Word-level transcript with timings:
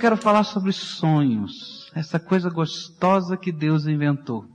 quero 0.00 0.16
falar 0.16 0.44
sobre 0.44 0.72
sonhos, 0.72 1.90
essa 1.94 2.18
coisa 2.18 2.48
gostosa 2.48 3.36
que 3.36 3.52
Deus 3.52 3.86
inventou. 3.86 4.46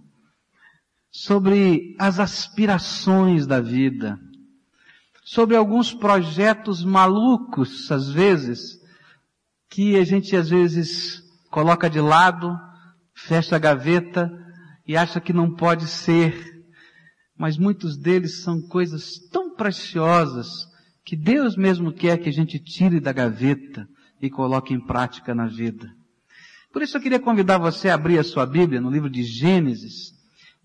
Sobre 1.12 1.96
as 2.00 2.20
aspirações 2.20 3.46
da 3.46 3.62
vida. 3.62 4.20
Sobre 5.24 5.56
alguns 5.56 5.94
projetos 5.94 6.84
malucos, 6.84 7.90
às 7.92 8.10
vezes, 8.10 8.80
que 9.70 9.96
a 9.98 10.04
gente 10.04 10.36
às 10.36 10.50
vezes 10.50 11.22
coloca 11.52 11.90
de 11.90 12.02
lado, 12.02 12.58
fecha 13.14 13.56
a 13.56 13.60
gaveta 13.60 14.32
e 14.88 14.98
acha 14.98 15.22
que 15.22 15.32
não 15.32 15.56
pode 15.56 15.88
ser. 15.88 16.36
Mas 17.38 17.58
muitos 17.58 17.98
deles 17.98 18.42
são 18.42 18.62
coisas 18.62 19.20
tão 19.32 19.56
preciosas 19.56 20.48
que 21.06 21.16
Deus 21.16 21.56
mesmo 21.56 21.94
quer 21.94 22.18
que 22.18 22.30
a 22.30 22.34
gente 22.34 22.60
tire 22.60 23.00
da 23.00 23.14
gaveta 23.14 23.88
e 24.22 24.30
coloque 24.30 24.74
em 24.74 24.80
prática 24.80 25.34
na 25.36 25.48
vida. 25.48 25.92
Por 26.72 26.82
isso 26.82 26.98
eu 26.98 27.02
queria 27.02 27.20
convidar 27.20 27.58
você 27.58 27.90
a 27.90 27.96
abrir 27.96 28.20
a 28.20 28.24
sua 28.24 28.46
Bíblia 28.46 28.82
no 28.82 28.90
livro 28.90 29.10
de 29.10 29.24
Gênesis 29.24 30.14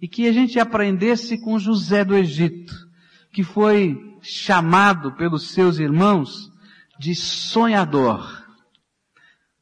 e 0.01 0.09
que 0.09 0.27
a 0.27 0.33
gente 0.33 0.59
aprendesse 0.59 1.39
com 1.41 1.59
José 1.59 2.05
do 2.05 2.17
Egito, 2.17 2.75
que 3.33 3.45
foi 3.45 3.97
chamado 4.21 5.13
pelos 5.13 5.51
seus 5.51 5.79
irmãos 5.79 6.51
de 6.99 7.15
sonhador. 7.15 8.45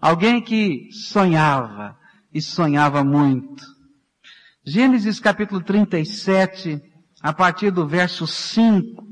Alguém 0.01 0.41
que 0.41 0.89
sonhava 0.93 1.97
e 2.33 2.41
sonhava 2.41 3.03
muito. 3.03 3.65
Gênesis 4.65 5.19
capítulo 5.19 5.63
37, 5.63 6.81
a 7.21 7.33
partir 7.33 7.71
do 7.71 7.87
verso 7.87 8.27
5, 8.27 9.07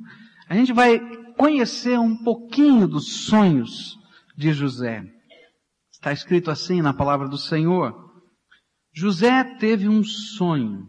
a 0.48 0.55
gente 0.55 0.72
vai 0.72 1.00
conhecer 1.36 1.98
um 1.98 2.16
pouquinho 2.16 2.86
dos 2.86 3.27
sonhos 3.27 3.97
de 4.36 4.52
José. 4.52 5.02
Está 5.90 6.12
escrito 6.12 6.50
assim 6.50 6.82
na 6.82 6.92
palavra 6.92 7.28
do 7.28 7.38
Senhor. 7.38 7.94
José 8.94 9.44
teve 9.58 9.88
um 9.88 10.05
sonho 10.05 10.86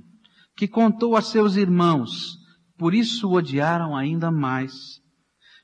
que 0.56 0.68
contou 0.68 1.16
a 1.16 1.22
seus 1.22 1.56
irmãos, 1.56 2.36
por 2.78 2.94
isso 2.94 3.28
o 3.28 3.34
odiaram 3.34 3.96
ainda 3.96 4.32
mais. 4.32 4.74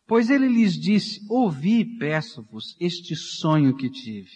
Pois 0.08 0.30
ele 0.30 0.47
lhes 0.47 0.73
disse, 0.73 1.19
ouvi, 1.30 1.97
peço-vos, 1.97 2.75
este 2.80 3.16
sonho 3.16 3.75
que 3.75 3.89
tive. 3.89 4.30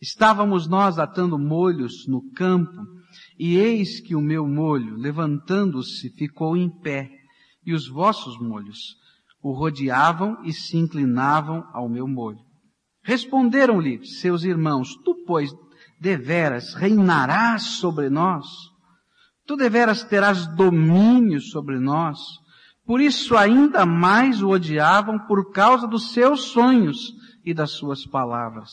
Estávamos 0.00 0.66
nós 0.68 0.98
atando 0.98 1.38
molhos 1.38 2.06
no 2.06 2.30
campo, 2.32 2.86
e 3.38 3.56
eis 3.56 4.00
que 4.00 4.14
o 4.14 4.20
meu 4.20 4.46
molho, 4.46 4.96
levantando-se, 4.96 6.10
ficou 6.10 6.56
em 6.56 6.70
pé, 6.80 7.10
e 7.64 7.72
os 7.72 7.88
vossos 7.88 8.38
molhos 8.40 8.96
o 9.42 9.52
rodeavam 9.52 10.40
e 10.44 10.52
se 10.52 10.76
inclinavam 10.76 11.64
ao 11.72 11.88
meu 11.88 12.06
molho. 12.06 12.51
Responderam-lhe 13.02 14.04
seus 14.06 14.44
irmãos, 14.44 14.94
tu, 15.04 15.14
pois, 15.26 15.50
deveras 16.00 16.74
reinarás 16.74 17.62
sobre 17.62 18.08
nós? 18.08 18.46
Tu 19.46 19.56
deveras 19.56 20.04
terás 20.04 20.46
domínio 20.46 21.40
sobre 21.40 21.78
nós? 21.80 22.18
Por 22.86 23.00
isso 23.00 23.36
ainda 23.36 23.84
mais 23.84 24.42
o 24.42 24.50
odiavam 24.50 25.18
por 25.26 25.52
causa 25.52 25.86
dos 25.86 26.12
seus 26.12 26.44
sonhos 26.52 27.12
e 27.44 27.52
das 27.52 27.72
suas 27.72 28.06
palavras. 28.06 28.70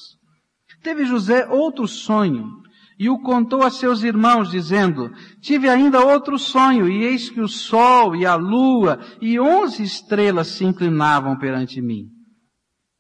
Teve 0.84 1.06
José 1.06 1.48
outro 1.48 1.88
sonho 1.88 2.60
e 3.00 3.10
o 3.10 3.20
contou 3.20 3.64
a 3.64 3.70
seus 3.70 4.04
irmãos 4.04 4.52
dizendo, 4.52 5.12
tive 5.42 5.70
ainda 5.70 6.06
outro 6.06 6.38
sonho 6.38 6.88
e 6.88 7.04
eis 7.04 7.30
que 7.30 7.42
o 7.42 7.48
sol 7.48 8.16
e 8.16 8.26
a 8.26 8.36
lua 8.36 9.00
e 9.22 9.40
onze 9.40 9.84
estrelas 9.84 10.50
se 10.50 10.66
inclinavam 10.66 11.38
perante 11.38 11.82
mim. 11.82 12.19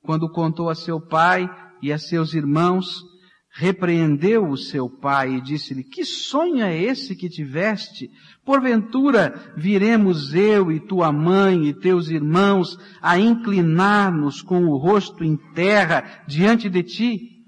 Quando 0.02 0.32
contou 0.32 0.70
a 0.70 0.76
seu 0.76 1.00
pai 1.00 1.50
e 1.82 1.92
a 1.92 1.98
seus 1.98 2.34
irmãos, 2.34 3.04
repreendeu 3.52 4.48
o 4.48 4.58
seu 4.58 4.90
pai 4.90 5.36
e 5.36 5.42
disse-lhe, 5.42 5.84
que 5.84 6.06
sonho 6.06 6.64
é 6.64 6.78
esse 6.78 7.16
que 7.16 7.30
tiveste? 7.30 8.10
Porventura 8.46 9.54
viremos 9.58 10.34
eu 10.34 10.72
e 10.72 10.80
tua 10.80 11.12
mãe 11.12 11.68
e 11.68 11.74
teus 11.74 12.10
irmãos 12.10 12.78
a 13.02 13.18
inclinar-nos 13.18 14.42
com 14.42 14.66
o 14.66 14.78
rosto 14.78 15.24
em 15.24 15.36
terra 15.54 16.24
diante 16.28 16.70
de 16.70 16.84
ti? 16.84 17.40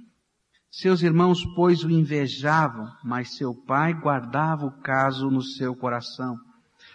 Seus 0.69 1.01
irmãos, 1.01 1.45
pois, 1.53 1.83
o 1.83 1.89
invejavam, 1.89 2.87
mas 3.03 3.35
seu 3.35 3.53
pai 3.53 3.93
guardava 3.93 4.65
o 4.65 4.81
caso 4.81 5.29
no 5.29 5.41
seu 5.41 5.75
coração. 5.75 6.37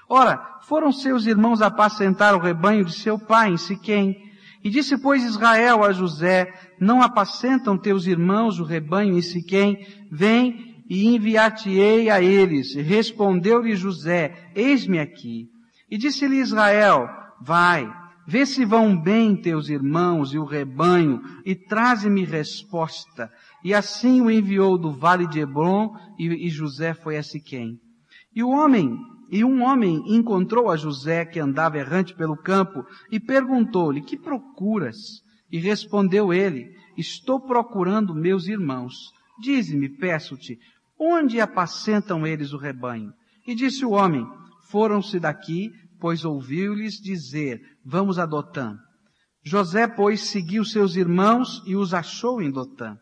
Ora, 0.08 0.60
foram 0.62 0.90
seus 0.90 1.26
irmãos 1.26 1.60
apacentar 1.60 2.34
o 2.34 2.40
rebanho 2.40 2.84
de 2.84 2.92
seu 2.92 3.18
pai 3.18 3.50
em 3.50 3.56
Siquém, 3.56 4.25
e 4.66 4.68
disse, 4.68 4.98
pois, 4.98 5.22
Israel 5.22 5.84
a 5.84 5.92
José, 5.92 6.52
não 6.80 7.00
apacentam 7.00 7.78
teus 7.78 8.08
irmãos 8.08 8.58
o 8.58 8.64
rebanho 8.64 9.16
em 9.16 9.22
Siquém? 9.22 9.86
Vem 10.10 10.82
e 10.90 11.06
enviar-te-ei 11.06 12.10
a 12.10 12.20
eles. 12.20 12.74
Respondeu-lhe 12.74 13.76
José, 13.76 14.50
eis-me 14.56 14.98
aqui. 14.98 15.48
E 15.88 15.96
disse-lhe 15.96 16.38
Israel, 16.38 17.08
vai, 17.40 17.88
vê 18.26 18.44
se 18.44 18.64
vão 18.64 19.00
bem 19.00 19.40
teus 19.40 19.68
irmãos 19.68 20.34
e 20.34 20.38
o 20.40 20.44
rebanho, 20.44 21.20
e 21.44 21.54
traze-me 21.54 22.24
resposta. 22.24 23.30
E 23.62 23.72
assim 23.72 24.20
o 24.20 24.28
enviou 24.28 24.76
do 24.76 24.90
vale 24.90 25.28
de 25.28 25.38
Hebron, 25.38 25.94
e, 26.18 26.26
e 26.26 26.50
José 26.50 26.92
foi 26.92 27.16
a 27.16 27.22
Siquém. 27.22 27.78
E 28.34 28.42
o 28.42 28.50
homem 28.50 28.98
e 29.30 29.44
um 29.44 29.62
homem 29.62 30.02
encontrou 30.06 30.70
a 30.70 30.76
José 30.76 31.24
que 31.24 31.40
andava 31.40 31.78
errante 31.78 32.14
pelo 32.14 32.36
campo 32.36 32.84
e 33.10 33.18
perguntou-lhe, 33.18 34.02
que 34.02 34.16
procuras? 34.16 34.96
E 35.50 35.58
respondeu 35.58 36.32
ele, 36.32 36.70
estou 36.96 37.40
procurando 37.40 38.14
meus 38.14 38.46
irmãos. 38.46 38.94
Dize-me, 39.40 39.88
peço-te, 39.88 40.58
onde 40.98 41.40
apacentam 41.40 42.26
eles 42.26 42.52
o 42.52 42.58
rebanho? 42.58 43.12
E 43.46 43.54
disse 43.54 43.84
o 43.84 43.90
homem, 43.90 44.26
foram-se 44.68 45.20
daqui, 45.20 45.70
pois 46.00 46.24
ouviu-lhes 46.24 46.94
dizer, 46.94 47.60
vamos 47.84 48.18
a 48.18 48.26
Dotã. 48.26 48.76
José, 49.44 49.86
pois, 49.86 50.22
seguiu 50.22 50.64
seus 50.64 50.96
irmãos 50.96 51.62
e 51.64 51.76
os 51.76 51.94
achou 51.94 52.42
em 52.42 52.50
Dotã. 52.50 52.96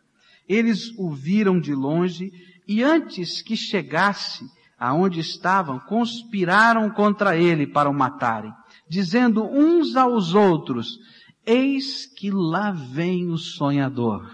Eles 0.47 0.91
o 0.97 1.11
viram 1.11 1.59
de 1.59 1.73
longe 1.73 2.31
e 2.67 2.83
antes 2.83 3.41
que 3.41 3.55
chegasse, 3.55 4.45
aonde 4.85 5.19
estavam, 5.19 5.79
conspiraram 5.79 6.89
contra 6.89 7.35
ele 7.35 7.65
para 7.65 7.89
o 7.89 7.93
matarem, 7.93 8.53
dizendo 8.87 9.43
uns 9.43 9.95
aos 9.95 10.33
outros, 10.33 10.99
eis 11.45 12.05
que 12.05 12.29
lá 12.29 12.71
vem 12.71 13.29
o 13.29 13.37
sonhador. 13.37 14.29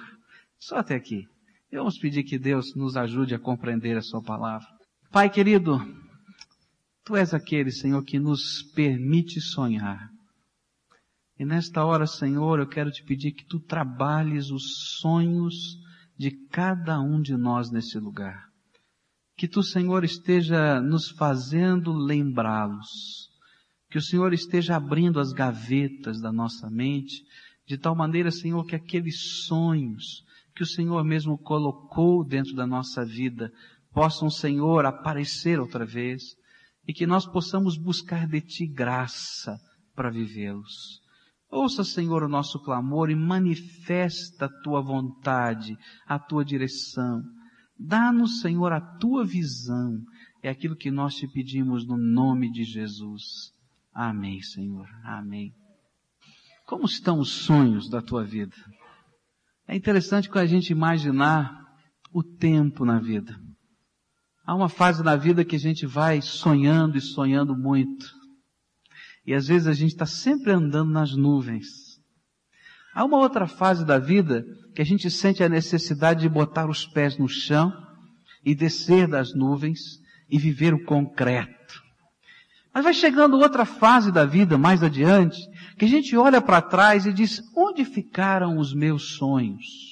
Só 0.60 0.78
até 0.78 0.96
aqui. 0.96 1.26
Vamos 1.72 1.98
pedir 1.98 2.24
que 2.24 2.38
Deus 2.38 2.76
nos 2.76 2.98
ajude 2.98 3.34
a 3.34 3.40
compreender 3.40 3.96
a 3.98 4.02
sua 4.02 4.22
palavra. 4.22 4.68
Pai 5.10 5.30
querido, 5.30 5.80
Tu 7.06 7.16
és 7.16 7.34
aquele, 7.34 7.72
Senhor, 7.72 8.04
que 8.04 8.20
nos 8.20 8.62
permite 8.76 9.40
sonhar. 9.40 10.10
E 11.40 11.46
nesta 11.46 11.86
hora, 11.86 12.06
Senhor, 12.06 12.60
eu 12.60 12.68
quero 12.68 12.92
te 12.92 13.04
pedir 13.04 13.32
que 13.32 13.46
Tu 13.46 13.60
trabalhes 13.62 14.52
os 14.52 14.98
sonhos 15.00 15.78
de 16.18 16.32
cada 16.50 17.00
um 17.00 17.22
de 17.22 17.38
nós 17.38 17.72
nesse 17.72 17.98
lugar. 17.98 18.51
Que 19.38 19.48
tu, 19.48 19.64
Senhor, 19.64 20.04
esteja 20.04 20.80
nos 20.82 21.10
fazendo 21.10 21.94
lembrá-los. 21.94 23.30
Que 23.90 23.98
o 23.98 24.02
Senhor 24.02 24.34
esteja 24.34 24.76
abrindo 24.76 25.20
as 25.20 25.34
gavetas 25.34 26.22
da 26.22 26.32
nossa 26.32 26.70
mente, 26.70 27.24
de 27.68 27.78
tal 27.78 27.96
maneira, 27.96 28.32
Senhor, 28.32 28.66
que 28.66 28.76
aqueles 28.76 29.46
sonhos 29.46 30.24
que 30.56 30.64
o 30.64 30.68
Senhor 30.68 31.04
mesmo 31.04 31.38
colocou 31.38 32.26
dentro 32.26 32.56
da 32.56 32.68
nossa 32.68 33.06
vida 33.06 33.52
possam, 33.92 34.30
Senhor, 34.30 34.86
aparecer 34.86 35.60
outra 35.60 35.86
vez 35.86 36.22
e 36.88 36.94
que 36.94 37.06
nós 37.06 37.26
possamos 37.26 37.78
buscar 37.78 38.28
de 38.28 38.42
Ti 38.42 38.68
graça 38.68 39.58
para 39.96 40.10
vivê-los. 40.10 41.02
Ouça, 41.50 41.84
Senhor, 41.84 42.24
o 42.24 42.30
nosso 42.30 42.60
clamor 42.64 43.10
e 43.10 43.16
manifesta 43.16 44.46
a 44.46 44.62
Tua 44.64 44.82
vontade, 44.82 45.78
a 46.08 46.18
Tua 46.18 46.46
direção. 46.46 47.22
Dá-nos, 47.84 48.42
Senhor, 48.42 48.72
a 48.72 48.80
tua 48.80 49.26
visão. 49.26 50.00
É 50.44 50.50
aquilo 50.50 50.76
que 50.76 50.92
nós 50.92 51.16
te 51.16 51.28
pedimos 51.28 51.86
no 51.86 51.98
nome 51.98 52.52
de 52.52 52.64
Jesus. 52.64 53.54
Amém, 53.92 54.42
Senhor. 54.42 54.88
Amém. 55.04 55.52
Como 56.68 56.86
estão 56.86 57.20
os 57.20 57.30
sonhos 57.30 57.90
da 57.90 58.02
tua 58.02 58.24
vida? 58.24 58.56
É 59.68 59.76
interessante 59.76 60.30
com 60.30 60.38
a 60.38 60.46
gente 60.46 60.70
imaginar 60.70 61.60
o 62.14 62.24
tempo 62.24 62.86
na 62.86 63.00
vida. 63.00 63.36
Há 64.46 64.56
uma 64.56 64.70
fase 64.70 65.04
na 65.04 65.16
vida 65.16 65.44
que 65.44 65.56
a 65.56 65.60
gente 65.60 65.86
vai 65.86 66.22
sonhando 66.22 66.98
e 66.98 67.02
sonhando 67.02 67.56
muito. 67.56 68.06
E 69.26 69.34
às 69.34 69.48
vezes 69.48 69.68
a 69.68 69.74
gente 69.74 69.92
está 69.92 70.06
sempre 70.06 70.52
andando 70.52 70.92
nas 70.92 71.16
nuvens. 71.16 71.91
Há 72.94 73.06
uma 73.06 73.18
outra 73.18 73.48
fase 73.48 73.86
da 73.86 73.98
vida 73.98 74.46
que 74.76 74.82
a 74.82 74.86
gente 74.86 75.10
sente 75.10 75.44
a 75.44 75.50
necessidade 75.50 76.22
de 76.22 76.30
botar 76.30 76.70
os 76.70 76.86
pés 76.86 77.18
no 77.18 77.28
chão 77.28 77.72
e 78.44 78.54
descer 78.54 79.08
das 79.08 79.34
nuvens 79.34 79.80
e 80.30 80.38
viver 80.38 80.74
o 80.74 80.84
concreto. 80.84 81.82
Mas 82.74 82.84
vai 82.84 82.94
chegando 82.94 83.38
outra 83.38 83.66
fase 83.66 84.12
da 84.12 84.26
vida 84.26 84.58
mais 84.58 84.82
adiante, 84.82 85.38
que 85.78 85.86
a 85.86 85.88
gente 85.88 86.16
olha 86.16 86.42
para 86.42 86.62
trás 86.62 87.06
e 87.06 87.12
diz, 87.12 87.42
onde 87.56 87.84
ficaram 87.84 88.58
os 88.58 88.74
meus 88.74 89.16
sonhos? 89.16 89.91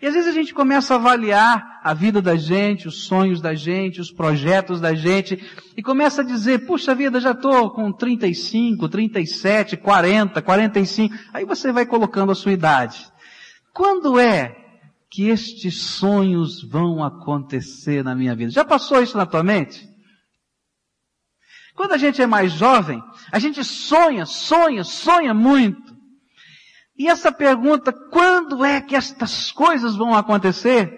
E 0.00 0.06
às 0.06 0.14
vezes 0.14 0.28
a 0.28 0.32
gente 0.32 0.54
começa 0.54 0.94
a 0.94 0.96
avaliar 0.96 1.80
a 1.82 1.92
vida 1.92 2.22
da 2.22 2.36
gente, 2.36 2.86
os 2.86 3.04
sonhos 3.04 3.40
da 3.40 3.54
gente, 3.54 4.00
os 4.00 4.12
projetos 4.12 4.80
da 4.80 4.94
gente, 4.94 5.42
e 5.76 5.82
começa 5.82 6.22
a 6.22 6.24
dizer, 6.24 6.66
puxa 6.66 6.94
vida, 6.94 7.20
já 7.20 7.32
estou 7.32 7.70
com 7.70 7.92
35, 7.92 8.88
37, 8.88 9.76
40, 9.76 10.40
45. 10.40 11.14
Aí 11.32 11.44
você 11.44 11.72
vai 11.72 11.84
colocando 11.84 12.30
a 12.30 12.34
sua 12.34 12.52
idade. 12.52 13.10
Quando 13.74 14.18
é 14.20 14.56
que 15.10 15.28
estes 15.28 15.82
sonhos 15.82 16.62
vão 16.62 17.02
acontecer 17.02 18.04
na 18.04 18.14
minha 18.14 18.36
vida? 18.36 18.50
Já 18.50 18.64
passou 18.64 19.02
isso 19.02 19.16
na 19.16 19.26
tua 19.26 19.42
mente? 19.42 19.88
Quando 21.74 21.92
a 21.92 21.98
gente 21.98 22.20
é 22.20 22.26
mais 22.26 22.52
jovem, 22.52 23.02
a 23.32 23.38
gente 23.38 23.64
sonha, 23.64 24.26
sonha, 24.26 24.84
sonha 24.84 25.32
muito. 25.32 25.87
E 26.98 27.06
essa 27.06 27.30
pergunta, 27.30 27.92
quando 27.92 28.64
é 28.64 28.80
que 28.80 28.96
estas 28.96 29.52
coisas 29.52 29.94
vão 29.94 30.14
acontecer? 30.14 30.92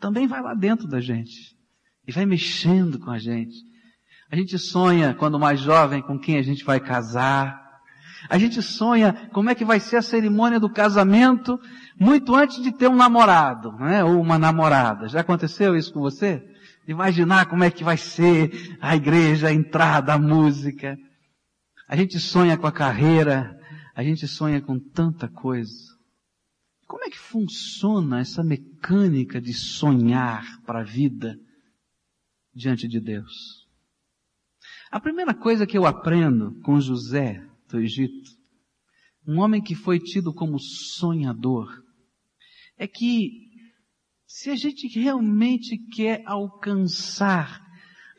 Também 0.00 0.26
vai 0.26 0.42
lá 0.42 0.52
dentro 0.52 0.88
da 0.88 1.00
gente. 1.00 1.56
E 2.06 2.10
vai 2.10 2.26
mexendo 2.26 2.98
com 2.98 3.10
a 3.10 3.18
gente. 3.18 3.56
A 4.30 4.34
gente 4.36 4.58
sonha, 4.58 5.14
quando 5.14 5.38
mais 5.38 5.60
jovem, 5.60 6.02
com 6.02 6.18
quem 6.18 6.38
a 6.38 6.42
gente 6.42 6.64
vai 6.64 6.80
casar. 6.80 7.56
A 8.28 8.36
gente 8.36 8.60
sonha 8.60 9.28
como 9.32 9.48
é 9.48 9.54
que 9.54 9.64
vai 9.64 9.78
ser 9.78 9.98
a 9.98 10.02
cerimônia 10.02 10.58
do 10.58 10.68
casamento 10.68 11.58
muito 11.98 12.34
antes 12.34 12.60
de 12.60 12.72
ter 12.72 12.88
um 12.88 12.96
namorado, 12.96 13.72
né? 13.72 14.02
Ou 14.02 14.20
uma 14.20 14.38
namorada. 14.38 15.08
Já 15.08 15.20
aconteceu 15.20 15.76
isso 15.76 15.92
com 15.92 16.00
você? 16.00 16.42
Imaginar 16.86 17.46
como 17.46 17.62
é 17.62 17.70
que 17.70 17.84
vai 17.84 17.96
ser 17.96 18.76
a 18.80 18.96
igreja, 18.96 19.48
a 19.48 19.52
entrada, 19.52 20.14
a 20.14 20.18
música. 20.18 20.98
A 21.88 21.94
gente 21.94 22.18
sonha 22.18 22.56
com 22.56 22.66
a 22.66 22.72
carreira, 22.72 23.56
a 23.98 24.04
gente 24.04 24.28
sonha 24.28 24.62
com 24.62 24.78
tanta 24.78 25.26
coisa. 25.26 25.98
Como 26.86 27.02
é 27.02 27.10
que 27.10 27.18
funciona 27.18 28.20
essa 28.20 28.44
mecânica 28.44 29.40
de 29.40 29.52
sonhar 29.52 30.62
para 30.62 30.82
a 30.82 30.84
vida 30.84 31.36
diante 32.54 32.86
de 32.86 33.00
Deus? 33.00 33.66
A 34.88 35.00
primeira 35.00 35.34
coisa 35.34 35.66
que 35.66 35.76
eu 35.76 35.84
aprendo 35.84 36.60
com 36.60 36.80
José 36.80 37.44
do 37.68 37.80
Egito, 37.80 38.30
um 39.26 39.40
homem 39.40 39.60
que 39.60 39.74
foi 39.74 39.98
tido 39.98 40.32
como 40.32 40.60
sonhador, 40.60 41.68
é 42.76 42.86
que 42.86 43.48
se 44.28 44.48
a 44.48 44.54
gente 44.54 44.86
realmente 44.96 45.76
quer 45.76 46.22
alcançar 46.24 47.66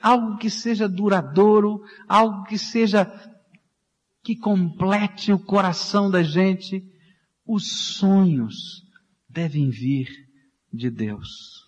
algo 0.01 0.37
que 0.39 0.49
seja 0.49 0.89
duradouro, 0.89 1.81
algo 2.05 2.43
que 2.43 2.57
seja 2.57 3.05
que 4.29 4.35
complete 4.35 5.33
o 5.33 5.39
coração 5.39 6.07
da 6.07 6.21
gente, 6.21 6.83
os 7.47 7.95
sonhos 7.95 8.83
devem 9.27 9.71
vir 9.71 10.07
de 10.71 10.91
Deus. 10.91 11.65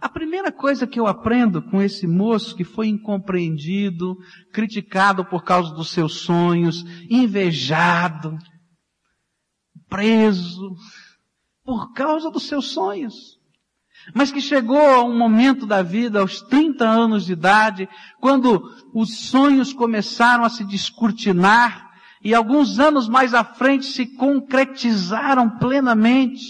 A 0.00 0.08
primeira 0.08 0.52
coisa 0.52 0.86
que 0.86 1.00
eu 1.00 1.08
aprendo 1.08 1.60
com 1.60 1.82
esse 1.82 2.06
moço 2.06 2.54
que 2.54 2.62
foi 2.62 2.86
incompreendido, 2.86 4.16
criticado 4.52 5.24
por 5.24 5.42
causa 5.42 5.74
dos 5.74 5.90
seus 5.90 6.20
sonhos, 6.20 6.84
invejado, 7.10 8.38
preso, 9.88 10.76
por 11.64 11.92
causa 11.94 12.30
dos 12.30 12.44
seus 12.44 12.66
sonhos 12.68 13.37
mas 14.14 14.30
que 14.30 14.40
chegou 14.40 14.80
a 14.80 15.04
um 15.04 15.16
momento 15.16 15.66
da 15.66 15.82
vida, 15.82 16.20
aos 16.20 16.40
30 16.42 16.84
anos 16.86 17.26
de 17.26 17.32
idade, 17.32 17.88
quando 18.20 18.62
os 18.94 19.28
sonhos 19.28 19.72
começaram 19.72 20.44
a 20.44 20.48
se 20.48 20.64
descortinar 20.64 21.88
e 22.22 22.34
alguns 22.34 22.78
anos 22.78 23.08
mais 23.08 23.34
à 23.34 23.44
frente 23.44 23.86
se 23.86 24.06
concretizaram 24.06 25.58
plenamente, 25.58 26.44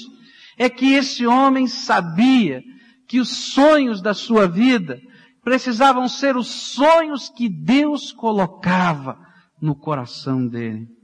é 0.56 0.68
que 0.68 0.92
esse 0.94 1.26
homem 1.26 1.66
sabia 1.66 2.62
que 3.06 3.20
os 3.20 3.28
sonhos 3.28 4.00
da 4.00 4.14
sua 4.14 4.46
vida 4.46 5.00
precisavam 5.42 6.08
ser 6.08 6.36
os 6.36 6.48
sonhos 6.48 7.28
que 7.28 7.48
Deus 7.48 8.12
colocava 8.12 9.18
no 9.60 9.74
coração 9.74 10.46
dele. 10.46 10.97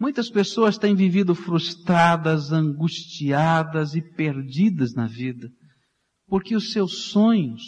Muitas 0.00 0.30
pessoas 0.30 0.78
têm 0.78 0.94
vivido 0.94 1.34
frustradas, 1.34 2.52
angustiadas 2.52 3.94
e 3.94 4.02
perdidas 4.02 4.94
na 4.94 5.06
vida, 5.06 5.50
porque 6.26 6.54
os 6.54 6.72
seus 6.72 7.10
sonhos 7.10 7.62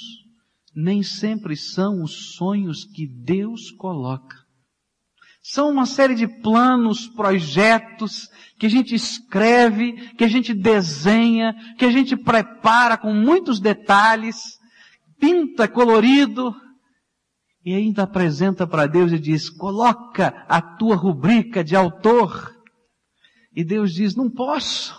nem 0.74 1.02
sempre 1.02 1.56
são 1.56 2.02
os 2.02 2.36
sonhos 2.36 2.84
que 2.84 3.06
Deus 3.06 3.72
coloca. 3.72 4.36
São 5.42 5.70
uma 5.70 5.86
série 5.86 6.14
de 6.14 6.28
planos, 6.28 7.08
projetos 7.08 8.28
que 8.58 8.66
a 8.66 8.68
gente 8.68 8.94
escreve, 8.94 10.14
que 10.14 10.22
a 10.22 10.28
gente 10.28 10.54
desenha, 10.54 11.54
que 11.78 11.84
a 11.84 11.90
gente 11.90 12.16
prepara 12.16 12.96
com 12.96 13.12
muitos 13.12 13.58
detalhes, 13.58 14.36
pinta 15.18 15.66
colorido, 15.66 16.54
e 17.64 17.74
ainda 17.74 18.04
apresenta 18.04 18.66
para 18.66 18.86
Deus 18.86 19.12
e 19.12 19.18
diz, 19.18 19.50
coloca 19.50 20.44
a 20.48 20.60
tua 20.60 20.96
rubrica 20.96 21.62
de 21.62 21.76
autor. 21.76 22.56
E 23.54 23.62
Deus 23.62 23.92
diz, 23.92 24.14
não 24.14 24.30
posso, 24.30 24.98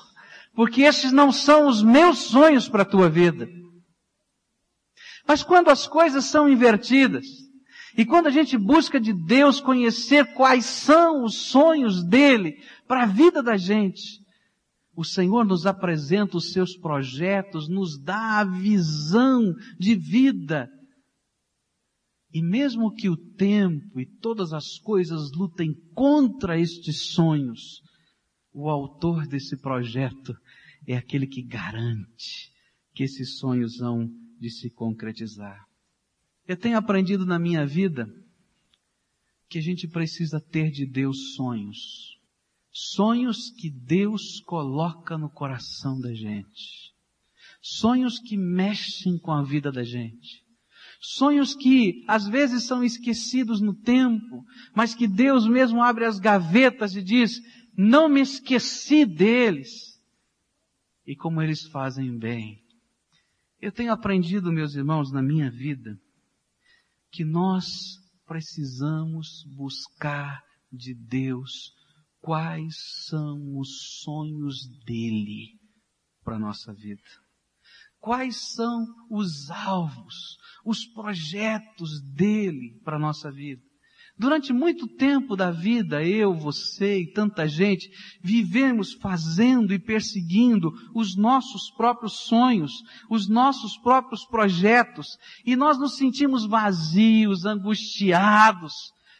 porque 0.54 0.81
esses 0.81 1.12
não 1.12 1.31
são 1.31 1.68
os 1.68 1.81
meus 1.81 2.19
sonhos 2.19 2.69
para 2.69 2.84
a 2.84 2.86
tua 2.86 3.10
vida. 3.10 3.50
Mas 5.28 5.44
quando 5.44 5.69
as 5.69 5.88
coisas 5.88 6.25
são 6.25 6.48
invertidas, 6.48 7.25
e 7.98 8.06
quando 8.06 8.28
a 8.28 8.31
gente 8.31 8.58
busca 8.58 9.00
de 9.00 9.12
Deus 9.12 9.60
conhecer 9.60 10.34
quais 10.34 10.66
são 10.66 11.24
os 11.24 11.36
sonhos 11.36 12.04
dele 12.04 12.57
para 12.88 13.04
a 13.04 13.07
vida 13.07 13.42
da 13.42 13.57
gente, 13.57 14.22
o 14.96 15.04
Senhor 15.04 15.46
nos 15.46 15.66
apresenta 15.66 16.38
os 16.38 16.52
seus 16.52 16.78
projetos, 16.78 17.68
nos 17.68 18.02
dá 18.02 18.40
a 18.40 18.44
visão 18.44 19.54
de 19.80 19.96
vida 19.96 20.69
e 22.33 22.42
mesmo 22.42 22.94
que 22.94 23.10
o 23.10 23.18
tempo 23.18 24.00
e 24.00 24.06
todas 24.06 24.54
as 24.54 24.78
coisas 24.80 25.31
lutem 25.33 25.74
contra 25.94 26.60
estes 26.60 27.12
sonhos, 27.12 27.81
o 28.54 28.69
autor 28.69 29.28
desse 29.28 29.57
projeto 29.57 30.33
é 30.88 30.95
aquele 30.95 31.28
que 31.28 31.42
garante 31.42 32.51
que 32.94 33.04
esses 33.04 33.38
sonhos 33.38 33.78
vão 33.78 34.10
de 34.39 34.50
se 34.50 34.69
concretizar. 34.69 35.66
Eu 36.48 36.57
tenho 36.57 36.78
aprendido 36.78 37.25
na 37.25 37.39
minha 37.39 37.66
vida 37.66 38.07
que 39.48 39.57
a 39.57 39.62
gente 39.62 39.88
precisa 39.88 40.39
ter 40.39 40.72
de 40.72 40.86
Deus 40.86 41.36
sonhos. 41.36 42.19
Sonhos 42.72 43.50
que 43.51 43.69
Deus 43.69 44.39
coloca 44.42 45.18
no 45.18 45.30
coração 45.30 46.00
da 46.00 46.13
gente. 46.13 46.94
Sonhos 47.61 48.18
que 48.18 48.38
mexem 48.38 49.18
com 49.18 49.31
a 49.31 49.44
vida 49.44 49.71
da 49.71 49.83
gente. 49.83 50.41
Sonhos 51.04 51.56
que 51.56 52.06
às 52.08 52.28
vezes 52.28 52.68
são 52.68 52.84
esquecidos 52.84 53.60
no 53.60 53.74
tempo, 53.74 54.46
mas 54.76 54.94
que 54.94 55.08
Deus 55.08 55.48
mesmo 55.48 55.81
abre 55.81 56.06
as 56.06 56.20
gavetas 56.20 56.96
e 56.96 57.02
diz, 57.02 57.42
não 57.76 58.08
me 58.08 58.22
esqueci 58.22 59.04
deles. 59.04 60.00
E 61.04 61.16
como 61.16 61.42
eles 61.42 61.64
fazem 61.70 62.16
bem. 62.20 62.62
Eu 63.60 63.72
tenho 63.72 63.92
aprendido, 63.92 64.52
meus 64.52 64.76
irmãos, 64.76 65.12
na 65.12 65.24
minha 65.24 65.50
vida, 65.50 66.00
que 67.12 67.26
nós 67.26 67.66
precisamos 68.28 69.44
buscar 69.58 70.44
de 70.72 70.94
Deus 70.94 71.74
quais 72.20 72.76
são 73.08 73.58
os 73.58 74.02
sonhos 74.04 74.68
dele 74.86 75.60
para 76.24 76.36
a 76.36 76.40
nossa 76.40 76.72
vida. 76.74 77.02
Quais 78.02 78.54
são 78.56 78.86
os 79.10 79.52
alvos, 79.52 80.38
os 80.66 80.86
projetos 80.86 82.02
dele 82.02 82.81
para 82.84 82.98
a 82.98 83.00
nossa 83.00 83.31
vida. 83.31 83.62
Durante 84.18 84.52
muito 84.54 84.88
tempo 84.88 85.36
da 85.36 85.50
vida, 85.50 86.04
eu, 86.04 86.34
você 86.34 87.00
e 87.00 87.12
tanta 87.12 87.48
gente 87.48 87.90
vivemos 88.22 88.94
fazendo 88.94 89.74
e 89.74 89.80
perseguindo 89.80 90.72
os 90.94 91.16
nossos 91.16 91.72
próprios 91.72 92.28
sonhos, 92.28 92.72
os 93.10 93.28
nossos 93.30 93.78
próprios 93.78 94.26
projetos, 94.26 95.18
e 95.46 95.56
nós 95.56 95.80
nos 95.80 95.96
sentimos 95.96 96.46
vazios, 96.46 97.46
angustiados, 97.46 98.74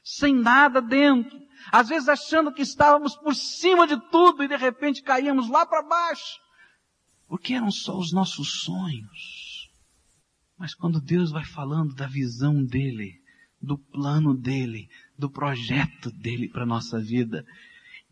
sem 0.04 0.36
nada 0.36 0.82
dentro. 0.82 1.40
Às 1.72 1.90
vezes 1.90 2.10
achando 2.10 2.54
que 2.54 2.62
estávamos 2.62 3.16
por 3.16 3.34
cima 3.34 3.88
de 3.88 3.98
tudo 4.12 4.44
e 4.44 4.48
de 4.48 4.56
repente 4.56 5.02
caíamos 5.02 5.50
lá 5.50 5.66
para 5.66 5.82
baixo. 5.82 6.40
Porque 7.32 7.54
eram 7.54 7.72
só 7.72 7.98
os 7.98 8.12
nossos 8.12 8.62
sonhos 8.64 9.52
mas 10.62 10.76
quando 10.76 11.02
Deus 11.02 11.32
vai 11.32 11.44
falando 11.44 11.96
da 11.96 12.06
visão 12.06 12.64
dele, 12.64 13.20
do 13.60 13.80
plano 13.80 14.38
dele, 14.38 14.88
do 15.18 15.28
projeto 15.28 16.12
dele 16.12 16.48
para 16.48 16.68
nossa 16.68 17.02
vida, 17.02 17.44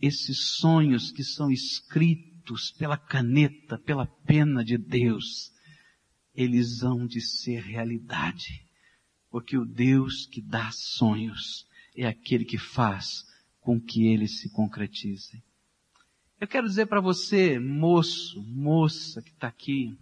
esses 0.01 0.55
sonhos 0.55 1.11
que 1.11 1.23
são 1.23 1.51
escritos 1.51 2.71
pela 2.71 2.97
caneta, 2.97 3.77
pela 3.77 4.07
pena 4.25 4.65
de 4.65 4.79
Deus, 4.79 5.51
eles 6.33 6.81
hão 6.81 7.05
de 7.05 7.21
ser 7.21 7.61
realidade. 7.61 8.65
Porque 9.29 9.55
o 9.55 9.63
Deus 9.63 10.25
que 10.25 10.41
dá 10.41 10.71
sonhos 10.71 11.67
é 11.95 12.07
aquele 12.07 12.45
que 12.45 12.57
faz 12.57 13.23
com 13.59 13.79
que 13.79 14.07
eles 14.07 14.39
se 14.39 14.49
concretizem. 14.49 15.43
Eu 16.39 16.47
quero 16.47 16.67
dizer 16.67 16.85
para 16.85 17.01
você, 17.01 17.59
moço, 17.59 18.41
moça 18.43 19.21
que 19.21 19.29
está 19.29 19.47
aqui, 19.47 19.97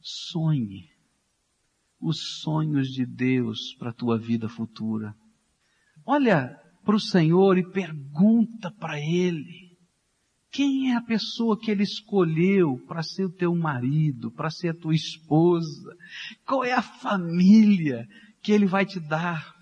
sonhe 0.00 0.90
os 2.00 2.40
sonhos 2.40 2.88
de 2.88 3.04
Deus 3.04 3.74
para 3.78 3.90
a 3.90 3.94
tua 3.94 4.18
vida 4.18 4.48
futura. 4.48 5.14
Olha 6.04 6.58
para 6.84 6.96
o 6.96 7.00
Senhor 7.00 7.58
e 7.58 7.70
pergunta 7.70 8.70
para 8.80 8.98
Ele. 8.98 9.78
Quem 10.50 10.90
é 10.90 10.96
a 10.96 11.02
pessoa 11.02 11.56
que 11.56 11.70
Ele 11.70 11.84
escolheu 11.84 12.78
para 12.88 13.02
ser 13.02 13.26
o 13.26 13.32
teu 13.32 13.54
marido, 13.54 14.32
para 14.32 14.50
ser 14.50 14.70
a 14.70 14.74
tua 14.74 14.94
esposa? 14.94 15.94
Qual 16.44 16.64
é 16.64 16.72
a 16.72 16.82
família 16.82 18.08
que 18.42 18.50
Ele 18.50 18.66
vai 18.66 18.84
te 18.84 18.98
dar? 18.98 19.54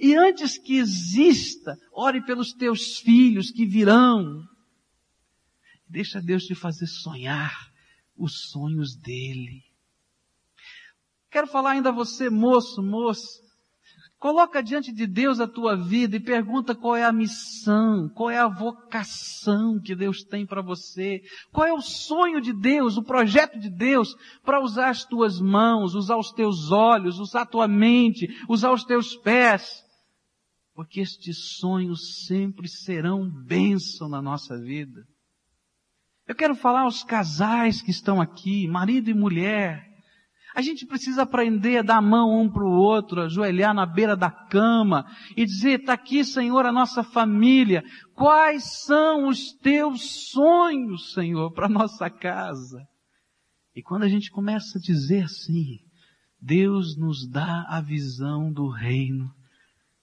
E 0.00 0.14
antes 0.14 0.58
que 0.58 0.76
exista, 0.76 1.76
ore 1.92 2.24
pelos 2.24 2.52
teus 2.52 2.98
filhos 2.98 3.50
que 3.50 3.66
virão. 3.66 4.46
Deixa 5.88 6.20
Deus 6.20 6.44
te 6.44 6.54
fazer 6.54 6.86
sonhar 6.86 7.72
os 8.16 8.50
sonhos 8.50 8.94
dele. 8.94 9.62
Quero 11.30 11.46
falar 11.46 11.72
ainda 11.72 11.90
a 11.90 11.92
você, 11.92 12.28
moço, 12.28 12.82
moça. 12.82 13.46
Coloca 14.18 14.60
diante 14.60 14.92
de 14.92 15.06
Deus 15.06 15.38
a 15.38 15.46
tua 15.46 15.76
vida 15.76 16.16
e 16.16 16.20
pergunta 16.20 16.74
qual 16.74 16.96
é 16.96 17.04
a 17.04 17.12
missão, 17.12 18.08
qual 18.08 18.28
é 18.28 18.38
a 18.38 18.48
vocação 18.48 19.80
que 19.80 19.94
Deus 19.94 20.24
tem 20.24 20.44
para 20.44 20.60
você, 20.60 21.22
qual 21.52 21.64
é 21.64 21.72
o 21.72 21.80
sonho 21.80 22.40
de 22.40 22.52
Deus, 22.52 22.96
o 22.96 23.04
projeto 23.04 23.60
de 23.60 23.70
Deus 23.70 24.16
para 24.42 24.60
usar 24.60 24.88
as 24.88 25.04
tuas 25.04 25.40
mãos, 25.40 25.94
usar 25.94 26.16
os 26.16 26.32
teus 26.32 26.72
olhos, 26.72 27.20
usar 27.20 27.42
a 27.42 27.46
tua 27.46 27.68
mente, 27.68 28.26
usar 28.48 28.72
os 28.72 28.82
teus 28.82 29.14
pés. 29.14 29.84
Porque 30.74 31.00
estes 31.00 31.56
sonhos 31.58 32.26
sempre 32.26 32.68
serão 32.68 33.30
bênção 33.30 34.08
na 34.08 34.20
nossa 34.20 34.58
vida. 34.58 35.06
Eu 36.28 36.34
quero 36.34 36.54
falar 36.54 36.82
aos 36.82 37.02
casais 37.02 37.80
que 37.80 37.90
estão 37.90 38.20
aqui, 38.20 38.68
marido 38.68 39.08
e 39.08 39.14
mulher, 39.14 39.88
a 40.54 40.60
gente 40.60 40.84
precisa 40.84 41.22
aprender 41.22 41.78
a 41.78 41.82
dar 41.82 41.96
a 41.98 42.02
mão 42.02 42.40
um 42.40 42.50
para 42.50 42.64
o 42.64 42.72
outro, 42.72 43.22
ajoelhar 43.22 43.72
na 43.72 43.86
beira 43.86 44.16
da 44.16 44.30
cama 44.30 45.06
e 45.36 45.46
dizer, 45.46 45.80
está 45.80 45.92
aqui, 45.92 46.24
Senhor, 46.24 46.66
a 46.66 46.72
nossa 46.72 47.02
família. 47.02 47.82
Quais 48.14 48.84
são 48.84 49.28
os 49.28 49.52
teus 49.62 50.30
sonhos, 50.30 51.12
Senhor, 51.12 51.52
para 51.52 51.68
nossa 51.68 52.10
casa? 52.10 52.84
E 53.74 53.82
quando 53.82 54.02
a 54.02 54.08
gente 54.08 54.30
começa 54.30 54.78
a 54.78 54.82
dizer 54.82 55.24
assim, 55.24 55.78
Deus 56.40 56.96
nos 56.98 57.26
dá 57.26 57.64
a 57.68 57.80
visão 57.80 58.52
do 58.52 58.68
reino 58.68 59.30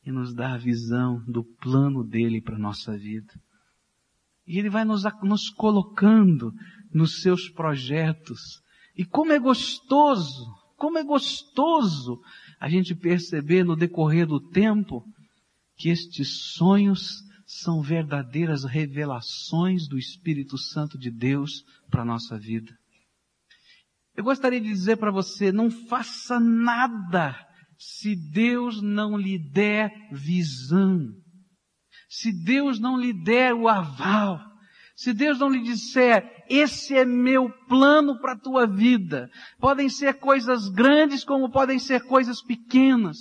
e 0.06 0.12
nos 0.12 0.34
dá 0.34 0.54
a 0.54 0.58
visão 0.58 1.22
do 1.28 1.44
plano 1.44 2.04
dele 2.04 2.42
para 2.42 2.58
nossa 2.58 2.98
vida. 2.98 3.34
E 4.48 4.60
ele 4.60 4.70
vai 4.70 4.86
nos, 4.86 5.04
nos 5.24 5.50
colocando 5.50 6.54
nos 6.94 7.22
seus 7.22 7.50
projetos 7.50 8.62
e 8.96 9.04
como 9.04 9.34
é 9.34 9.40
gostoso, 9.40 10.46
como 10.78 10.98
é 10.98 11.04
gostoso 11.04 12.22
a 12.60 12.70
gente 12.70 12.96
perceber 12.96 13.64
no 13.64 13.76
decorrer 13.76 14.26
do 14.26 14.40
tempo 14.40 15.04
que 15.76 15.90
estes 15.90 16.54
sonhos 16.54 17.22
são 17.46 17.82
verdadeiras 17.82 18.64
revelações 18.64 19.88
do 19.88 19.98
Espírito 19.98 20.58
Santo 20.58 20.98
de 20.98 21.12
Deus 21.12 21.64
para 21.90 22.02
a 22.02 22.06
nossa 22.06 22.40
vida. 22.40 22.74
Eu 24.16 24.24
gostaria 24.24 24.62
de 24.62 24.68
dizer 24.68 24.96
para 24.96 25.12
você, 25.12 25.52
não 25.52 25.70
faça 25.70 26.40
nada 26.40 27.36
se 27.78 28.16
Deus 28.16 28.82
não 28.82 29.18
lhe 29.18 29.38
der 29.38 29.92
visão. 30.12 31.12
Se 32.10 32.32
Deus 32.32 32.80
não 32.80 33.00
lhe 33.00 33.14
der 33.14 33.54
o 33.54 33.68
aval. 33.68 34.40
Se 34.96 35.14
Deus 35.14 35.40
não 35.40 35.50
lhe 35.50 35.62
disser, 35.62 36.46
esse 36.50 36.96
é 36.96 37.04
meu 37.04 37.50
plano 37.68 38.18
para 38.20 38.32
a 38.32 38.40
tua 38.40 38.66
vida, 38.66 39.30
podem 39.60 39.90
ser 39.90 40.20
coisas 40.20 40.70
grandes 40.70 41.26
como 41.26 41.52
podem 41.52 41.78
ser 41.78 42.04
coisas 42.04 42.42
pequenas. 42.42 43.18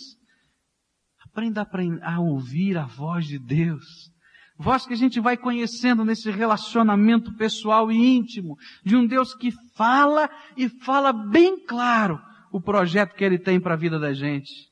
Aprenda 1.25 1.69
a 2.03 2.21
ouvir 2.21 2.79
a 2.79 2.87
voz 2.87 3.27
de 3.27 3.41
Deus. 3.41 4.13
Voz 4.57 4.87
que 4.87 4.93
a 4.93 4.97
gente 4.97 5.19
vai 5.19 5.37
conhecendo 5.37 6.05
nesse 6.05 6.31
relacionamento 6.31 7.35
pessoal 7.35 7.91
e 7.91 7.97
íntimo 7.97 8.57
de 8.85 8.95
um 8.95 9.05
Deus 9.05 9.35
que 9.35 9.51
fala 9.75 10.31
e 10.57 10.69
fala 10.69 11.13
bem 11.13 11.59
claro 11.67 12.23
o 12.53 12.61
projeto 12.61 13.17
que 13.17 13.25
Ele 13.25 13.39
tem 13.39 13.59
para 13.59 13.75
a 13.75 13.77
vida 13.77 13.99
da 13.99 14.13
gente. 14.13 14.71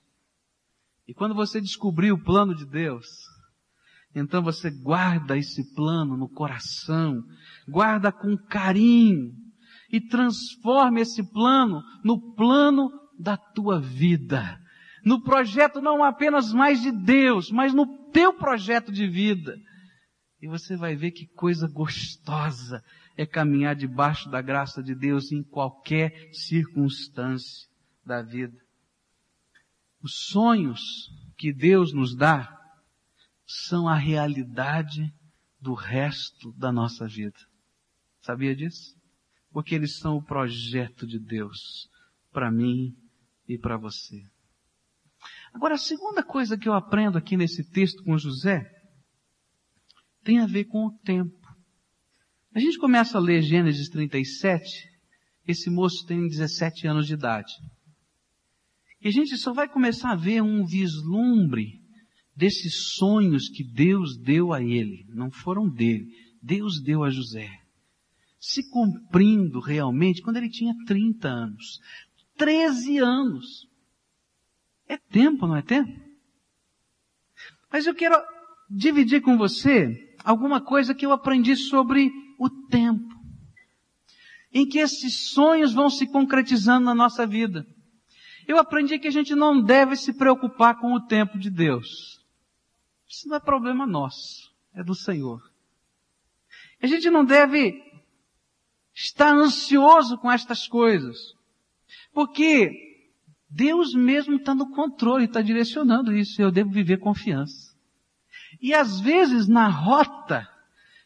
E 1.09 1.13
quando 1.13 1.35
você 1.35 1.61
descobrir 1.61 2.13
o 2.13 2.23
plano 2.23 2.55
de 2.55 2.65
Deus, 2.65 3.09
então 4.15 4.43
você 4.43 4.71
guarda 4.71 5.37
esse 5.37 5.75
plano 5.75 6.17
no 6.17 6.29
coração, 6.29 7.23
guarda 7.67 8.13
com 8.13 8.37
carinho 8.37 9.33
e 9.91 10.01
transforma 10.01 11.01
esse 11.01 11.23
plano 11.33 11.83
no 12.05 12.35
plano 12.35 12.91
da 13.19 13.37
tua 13.37 13.81
vida. 13.81 14.59
No 15.05 15.23
projeto 15.23 15.81
não 15.81 16.05
apenas 16.05 16.53
mais 16.53 16.81
de 16.81 16.93
Deus, 16.93 17.51
mas 17.51 17.73
no 17.73 18.11
teu 18.11 18.35
projeto 18.35 18.93
de 18.93 19.07
vida. 19.09 19.57
E 20.41 20.47
você 20.47 20.77
vai 20.77 20.95
ver 20.95 21.13
que 21.13 21.27
coisa 21.27 21.69
gostosa 21.69 22.83
é 23.17 23.25
caminhar 23.25 23.75
debaixo 23.75 24.31
da 24.31 24.43
graça 24.43 24.83
de 24.83 24.95
Deus 24.95 25.33
em 25.33 25.43
qualquer 25.43 26.31
circunstância 26.33 27.69
da 28.05 28.23
vida. 28.23 28.57
Os 30.03 30.27
sonhos 30.27 30.81
que 31.37 31.53
Deus 31.53 31.93
nos 31.93 32.17
dá 32.17 32.62
são 33.47 33.89
a 33.89 33.97
realidade 33.97 35.13
do 35.61 35.75
resto 35.75 36.53
da 36.53 36.73
nossa 36.73 37.07
vida. 37.07 37.39
Sabia 38.21 38.55
disso? 38.55 38.97
Porque 39.51 39.75
eles 39.75 39.99
são 39.99 40.17
o 40.17 40.25
projeto 40.25 41.07
de 41.07 41.19
Deus 41.19 41.89
para 42.33 42.51
mim 42.51 42.97
e 43.49 43.59
para 43.59 43.77
você. 43.77 44.23
Agora, 45.53 45.75
a 45.75 45.79
segunda 45.79 46.23
coisa 46.23 46.57
que 46.57 46.69
eu 46.69 46.73
aprendo 46.73 47.19
aqui 47.19 47.37
nesse 47.37 47.69
texto 47.71 48.03
com 48.03 48.17
José 48.17 48.65
tem 50.25 50.41
a 50.41 50.47
ver 50.47 50.65
com 50.65 50.87
o 50.87 50.99
tempo. 50.99 51.41
A 52.55 52.61
gente 52.61 52.79
começa 52.79 53.19
a 53.19 53.21
ler 53.21 53.43
Gênesis 53.43 53.89
37, 53.89 54.69
esse 55.47 55.71
moço 55.71 56.07
tem 56.07 56.27
17 56.27 56.87
anos 56.87 57.07
de 57.07 57.15
idade. 57.15 57.53
E 59.01 59.09
a 59.09 59.11
gente 59.11 59.37
só 59.37 59.53
vai 59.53 59.69
começar 59.69 60.13
a 60.13 60.17
ver 60.17 60.43
um 60.43 60.65
vislumbre 60.65 61.82
desses 62.35 62.95
sonhos 62.95 63.49
que 63.49 63.63
Deus 63.63 64.17
deu 64.17 64.53
a 64.53 64.63
ele, 64.63 65.05
não 65.09 65.31
foram 65.31 65.69
dele, 65.69 66.09
Deus 66.43 66.81
deu 66.83 67.05
a 67.05 67.11
José, 67.11 67.51
se 68.39 68.69
cumprindo 68.71 69.61
realmente 69.61 70.23
quando 70.23 70.39
ele 70.39 70.51
tinha 70.51 70.75
30 70.87 71.29
anos. 71.29 71.81
13 72.37 72.99
anos. 72.99 73.69
É 74.89 74.97
tempo, 74.97 75.47
não 75.47 75.57
é 75.57 75.63
tempo? 75.63 75.93
Mas 77.71 77.87
eu 77.87 77.95
quero 77.95 78.17
dividir 78.69 79.23
com 79.23 79.39
você 79.39 80.15
alguma 80.25 80.61
coisa 80.61 80.95
que 80.95 81.07
eu 81.07 81.13
aprendi 81.13 81.57
sobre 81.57 82.11
o 82.39 82.51
tempo. 82.69 83.09
Em 84.53 84.67
que 84.67 84.79
esses 84.79 85.31
sonhos 85.31 85.73
vão 85.73 85.89
se 85.89 86.07
concretizando 86.07 86.85
na 86.85 86.95
nossa 86.95 87.27
vida. 87.27 87.67
Eu 88.47 88.59
aprendi 88.59 88.99
que 88.99 89.09
a 89.09 89.13
gente 89.13 89.35
não 89.35 89.63
deve 89.63 89.97
se 89.97 90.13
preocupar 90.13 90.79
com 90.79 90.93
o 90.95 91.01
tempo 91.01 91.39
de 91.39 91.49
Deus. 91.49 92.22
Isso 93.13 93.29
não 93.29 93.37
é 93.37 93.41
problema 93.41 93.87
nosso, 93.87 94.51
é 94.75 94.83
do 94.83 94.95
Senhor. 94.95 95.43
A 96.83 96.87
gente 96.87 97.11
não 97.11 97.27
deve 97.27 97.79
estar 98.95 99.35
ansioso 99.35 100.17
com 100.17 100.33
estas 100.33 100.67
coisas, 100.67 101.19
porque 102.15 102.73
Deus 103.51 103.93
mesmo 103.93 104.37
está 104.37 104.55
no 104.55 104.71
controle, 104.71 105.27
está 105.27 105.43
direcionando 105.43 106.17
isso, 106.17 106.41
eu 106.41 106.51
devo 106.51 106.71
viver 106.71 107.01
confiança. 107.01 107.77
E 108.63 108.73
às 108.73 108.99
vezes 108.99 109.47
na 109.47 109.69
rota 109.69 110.49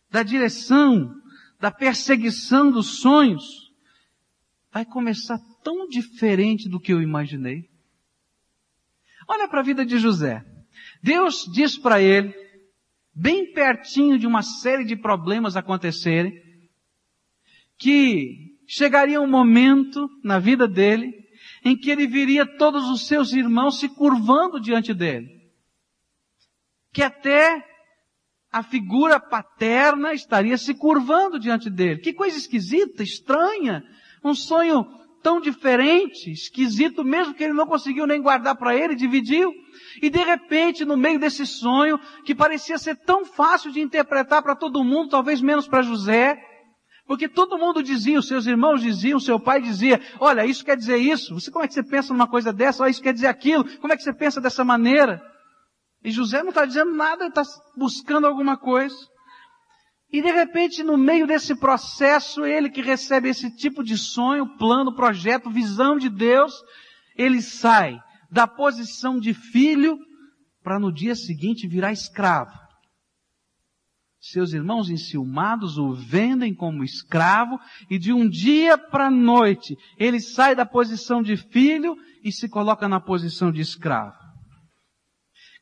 da 0.08 0.22
direção, 0.22 1.12
da 1.58 1.72
perseguição 1.72 2.70
dos 2.70 3.00
sonhos, 3.00 3.72
vai 4.70 4.84
começar 4.84 5.40
tão 5.64 5.88
diferente 5.88 6.68
do 6.68 6.78
que 6.78 6.92
eu 6.92 7.02
imaginei. 7.02 7.68
Olha 9.26 9.48
para 9.48 9.58
a 9.58 9.64
vida 9.64 9.84
de 9.84 9.98
José. 9.98 10.55
Deus 11.06 11.48
diz 11.52 11.78
para 11.78 12.02
ele, 12.02 12.34
bem 13.14 13.52
pertinho 13.52 14.18
de 14.18 14.26
uma 14.26 14.42
série 14.42 14.84
de 14.84 14.96
problemas 14.96 15.56
acontecerem, 15.56 16.42
que 17.78 18.56
chegaria 18.66 19.20
um 19.20 19.30
momento 19.30 20.10
na 20.24 20.40
vida 20.40 20.66
dele 20.66 21.14
em 21.64 21.76
que 21.76 21.92
ele 21.92 22.08
viria 22.08 22.44
todos 22.44 22.90
os 22.90 23.06
seus 23.06 23.32
irmãos 23.32 23.78
se 23.78 23.88
curvando 23.88 24.60
diante 24.60 24.92
dele. 24.92 25.28
Que 26.92 27.04
até 27.04 27.64
a 28.50 28.64
figura 28.64 29.20
paterna 29.20 30.12
estaria 30.12 30.58
se 30.58 30.74
curvando 30.74 31.38
diante 31.38 31.70
dele. 31.70 32.00
Que 32.00 32.12
coisa 32.12 32.36
esquisita, 32.36 33.04
estranha. 33.04 33.84
Um 34.24 34.34
sonho 34.34 34.84
tão 35.26 35.40
diferente, 35.40 36.30
esquisito 36.30 37.02
mesmo 37.02 37.34
que 37.34 37.42
ele 37.42 37.52
não 37.52 37.66
conseguiu 37.66 38.06
nem 38.06 38.22
guardar 38.22 38.54
para 38.54 38.76
ele, 38.76 38.94
dividiu. 38.94 39.52
E 40.00 40.08
de 40.08 40.20
repente, 40.20 40.84
no 40.84 40.96
meio 40.96 41.18
desse 41.18 41.44
sonho, 41.44 41.98
que 42.24 42.32
parecia 42.32 42.78
ser 42.78 42.94
tão 42.94 43.24
fácil 43.24 43.72
de 43.72 43.80
interpretar 43.80 44.40
para 44.40 44.54
todo 44.54 44.84
mundo, 44.84 45.08
talvez 45.08 45.40
menos 45.40 45.66
para 45.66 45.82
José, 45.82 46.40
porque 47.08 47.28
todo 47.28 47.58
mundo 47.58 47.82
dizia, 47.82 48.20
os 48.20 48.28
seus 48.28 48.46
irmãos 48.46 48.80
diziam, 48.80 49.18
seu 49.18 49.40
pai 49.40 49.60
dizia, 49.60 50.00
olha, 50.20 50.46
isso 50.46 50.64
quer 50.64 50.76
dizer 50.76 50.98
isso, 50.98 51.34
você 51.34 51.50
como 51.50 51.64
é 51.64 51.66
que 51.66 51.74
você 51.74 51.82
pensa 51.82 52.12
numa 52.12 52.28
coisa 52.28 52.52
dessa? 52.52 52.84
Olha, 52.84 52.90
isso 52.90 53.02
quer 53.02 53.12
dizer 53.12 53.26
aquilo, 53.26 53.64
como 53.80 53.92
é 53.92 53.96
que 53.96 54.04
você 54.04 54.14
pensa 54.14 54.40
dessa 54.40 54.62
maneira? 54.62 55.20
E 56.04 56.12
José 56.12 56.40
não 56.44 56.50
está 56.50 56.64
dizendo 56.64 56.94
nada, 56.94 57.26
está 57.26 57.42
buscando 57.76 58.28
alguma 58.28 58.56
coisa. 58.56 58.94
E 60.12 60.22
de 60.22 60.30
repente, 60.30 60.82
no 60.82 60.96
meio 60.96 61.26
desse 61.26 61.54
processo, 61.54 62.44
ele 62.44 62.70
que 62.70 62.80
recebe 62.80 63.28
esse 63.28 63.54
tipo 63.56 63.82
de 63.82 63.98
sonho, 63.98 64.56
plano, 64.56 64.94
projeto, 64.94 65.50
visão 65.50 65.96
de 65.98 66.08
Deus, 66.08 66.52
ele 67.16 67.42
sai 67.42 68.00
da 68.30 68.46
posição 68.46 69.18
de 69.18 69.34
filho 69.34 69.98
para 70.62 70.78
no 70.78 70.92
dia 70.92 71.14
seguinte 71.14 71.66
virar 71.66 71.92
escravo. 71.92 72.66
Seus 74.20 74.52
irmãos 74.52 74.90
enciumados 74.90 75.78
o 75.78 75.92
vendem 75.92 76.52
como 76.52 76.82
escravo 76.82 77.60
e 77.88 77.98
de 77.98 78.12
um 78.12 78.28
dia 78.28 78.76
para 78.76 79.06
a 79.06 79.10
noite 79.10 79.76
ele 79.96 80.20
sai 80.20 80.56
da 80.56 80.66
posição 80.66 81.22
de 81.22 81.36
filho 81.36 81.96
e 82.24 82.32
se 82.32 82.48
coloca 82.48 82.88
na 82.88 82.98
posição 82.98 83.52
de 83.52 83.60
escravo. 83.60 84.25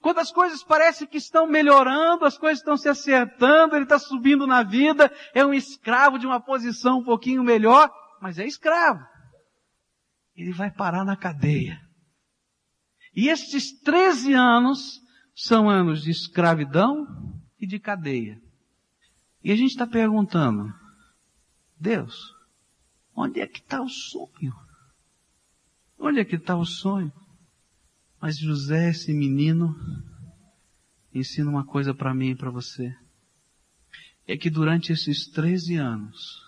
Quando 0.04 0.18
as 0.18 0.30
coisas 0.30 0.62
parecem 0.62 1.08
que 1.08 1.16
estão 1.16 1.46
melhorando, 1.46 2.26
as 2.26 2.37
coisas 2.37 2.58
estão 2.58 2.76
se 2.76 2.90
acertando, 2.90 3.75
ele 3.75 3.84
está 3.84 3.99
subindo 3.99 4.46
na 4.46 4.62
vida, 4.62 5.11
é 5.32 5.42
um 5.46 5.54
escravo 5.54 6.18
de 6.18 6.26
uma 6.26 6.38
posição 6.38 6.99
um 6.99 7.02
pouquinho 7.02 7.42
melhor, 7.42 7.90
mas 8.20 8.38
é 8.38 8.46
escravo. 8.46 9.02
Ele 10.37 10.52
vai 10.52 10.70
parar 10.70 11.06
na 11.06 11.16
cadeia. 11.16 11.80
E 13.16 13.30
estes 13.30 13.73
13 13.80 14.34
anos 14.34 15.00
são 15.34 15.70
anos 15.70 16.02
de 16.02 16.11
escravidão 16.11 17.06
e 17.58 17.66
de 17.66 17.78
cadeia. 17.78 18.38
E 19.42 19.50
a 19.50 19.56
gente 19.56 19.70
está 19.70 19.87
perguntando, 19.87 20.70
Deus, 21.80 22.14
onde 23.16 23.40
é 23.40 23.46
que 23.46 23.61
está 23.61 23.80
o 23.80 23.88
sonho? 23.88 24.54
Onde 25.99 26.20
é 26.20 26.26
que 26.26 26.37
está 26.37 26.54
o 26.54 26.66
sonho? 26.66 27.11
Mas 28.25 28.38
José, 28.38 28.88
esse 28.88 29.12
menino, 29.12 29.76
ensina 31.14 31.50
uma 31.50 31.62
coisa 31.62 31.93
para 31.93 32.14
mim 32.14 32.31
e 32.31 32.35
para 32.35 32.50
você. 32.50 32.90
É 34.26 34.35
que 34.35 34.49
durante 34.49 34.95
esses 34.95 35.26
13 35.26 35.76
anos, 35.76 36.40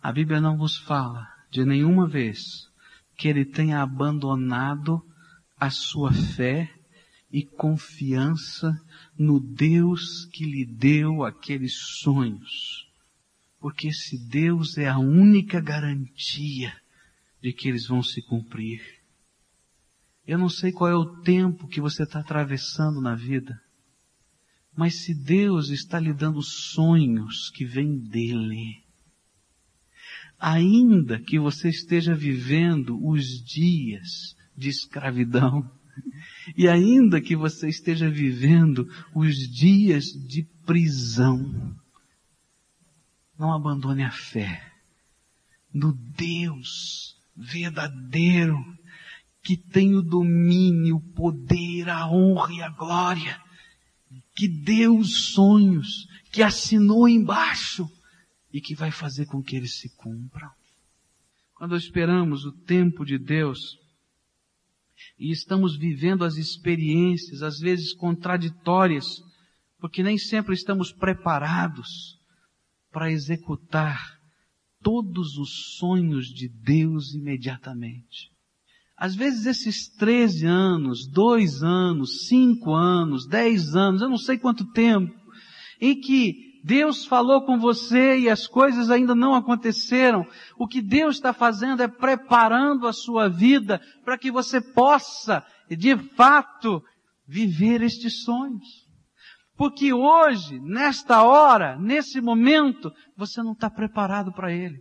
a 0.00 0.10
Bíblia 0.10 0.40
não 0.40 0.56
vos 0.56 0.78
fala 0.78 1.28
de 1.50 1.66
nenhuma 1.66 2.08
vez 2.08 2.38
que 3.14 3.28
ele 3.28 3.44
tenha 3.44 3.82
abandonado 3.82 5.06
a 5.60 5.68
sua 5.68 6.14
fé 6.14 6.74
e 7.30 7.44
confiança 7.44 8.72
no 9.18 9.38
Deus 9.38 10.24
que 10.32 10.46
lhe 10.46 10.64
deu 10.64 11.24
aqueles 11.24 11.74
sonhos. 12.00 12.88
Porque 13.60 13.88
esse 13.88 14.16
Deus 14.30 14.78
é 14.78 14.88
a 14.88 14.98
única 14.98 15.60
garantia 15.60 16.74
de 17.42 17.52
que 17.52 17.68
eles 17.68 17.86
vão 17.86 18.02
se 18.02 18.22
cumprir. 18.22 18.95
Eu 20.26 20.38
não 20.38 20.48
sei 20.48 20.72
qual 20.72 20.90
é 20.90 20.94
o 20.94 21.20
tempo 21.22 21.68
que 21.68 21.80
você 21.80 22.02
está 22.02 22.20
atravessando 22.20 23.00
na 23.00 23.14
vida, 23.14 23.60
mas 24.76 25.04
se 25.04 25.14
Deus 25.14 25.70
está 25.70 26.00
lhe 26.00 26.12
dando 26.12 26.42
sonhos 26.42 27.50
que 27.50 27.64
vêm 27.64 27.96
dele, 27.96 28.82
ainda 30.38 31.18
que 31.20 31.38
você 31.38 31.68
esteja 31.68 32.14
vivendo 32.14 32.98
os 33.06 33.24
dias 33.42 34.36
de 34.56 34.68
escravidão, 34.68 35.70
e 36.56 36.68
ainda 36.68 37.20
que 37.20 37.34
você 37.34 37.68
esteja 37.68 38.10
vivendo 38.10 38.86
os 39.14 39.34
dias 39.48 40.04
de 40.04 40.42
prisão, 40.66 41.74
não 43.38 43.54
abandone 43.54 44.02
a 44.02 44.10
fé 44.10 44.72
no 45.72 45.92
Deus 45.92 47.16
verdadeiro 47.36 48.56
que 49.46 49.56
tem 49.56 49.94
o 49.94 50.02
domínio, 50.02 50.96
o 50.96 51.12
poder, 51.14 51.88
a 51.88 52.10
honra 52.10 52.52
e 52.52 52.62
a 52.62 52.68
glória, 52.68 53.40
que 54.34 54.48
deu 54.48 54.98
os 54.98 55.34
sonhos, 55.34 56.08
que 56.32 56.42
assinou 56.42 57.08
embaixo 57.08 57.88
e 58.52 58.60
que 58.60 58.74
vai 58.74 58.90
fazer 58.90 59.24
com 59.26 59.40
que 59.40 59.54
eles 59.54 59.78
se 59.78 59.88
cumpram. 59.94 60.50
Quando 61.54 61.76
esperamos 61.76 62.44
o 62.44 62.50
tempo 62.50 63.04
de 63.04 63.18
Deus 63.18 63.78
e 65.16 65.30
estamos 65.30 65.76
vivendo 65.76 66.24
as 66.24 66.34
experiências, 66.34 67.40
às 67.40 67.60
vezes 67.60 67.94
contraditórias, 67.94 69.06
porque 69.78 70.02
nem 70.02 70.18
sempre 70.18 70.54
estamos 70.54 70.90
preparados 70.90 72.18
para 72.90 73.12
executar 73.12 74.18
todos 74.82 75.38
os 75.38 75.76
sonhos 75.78 76.26
de 76.26 76.48
Deus 76.48 77.14
imediatamente. 77.14 78.34
Às 78.96 79.14
vezes 79.14 79.44
esses 79.44 79.88
13 79.88 80.46
anos, 80.46 81.06
2 81.06 81.62
anos, 81.62 82.26
5 82.28 82.72
anos, 82.72 83.26
10 83.26 83.76
anos, 83.76 84.00
eu 84.00 84.08
não 84.08 84.16
sei 84.16 84.38
quanto 84.38 84.72
tempo, 84.72 85.14
em 85.80 86.00
que 86.00 86.46
Deus 86.64 87.04
falou 87.04 87.44
com 87.44 87.58
você 87.58 88.18
e 88.18 88.30
as 88.30 88.46
coisas 88.46 88.90
ainda 88.90 89.14
não 89.14 89.34
aconteceram, 89.34 90.26
o 90.58 90.66
que 90.66 90.80
Deus 90.80 91.16
está 91.16 91.32
fazendo 91.32 91.82
é 91.82 91.88
preparando 91.88 92.88
a 92.88 92.92
sua 92.92 93.28
vida 93.28 93.80
para 94.04 94.18
que 94.18 94.30
você 94.30 94.60
possa, 94.60 95.44
de 95.70 95.96
fato, 96.16 96.82
viver 97.28 97.82
estes 97.82 98.24
sonhos. 98.24 98.86
Porque 99.56 99.92
hoje, 99.92 100.58
nesta 100.60 101.22
hora, 101.22 101.78
nesse 101.78 102.20
momento, 102.20 102.90
você 103.16 103.42
não 103.42 103.52
está 103.52 103.70
preparado 103.70 104.32
para 104.32 104.52
ele. 104.52 104.78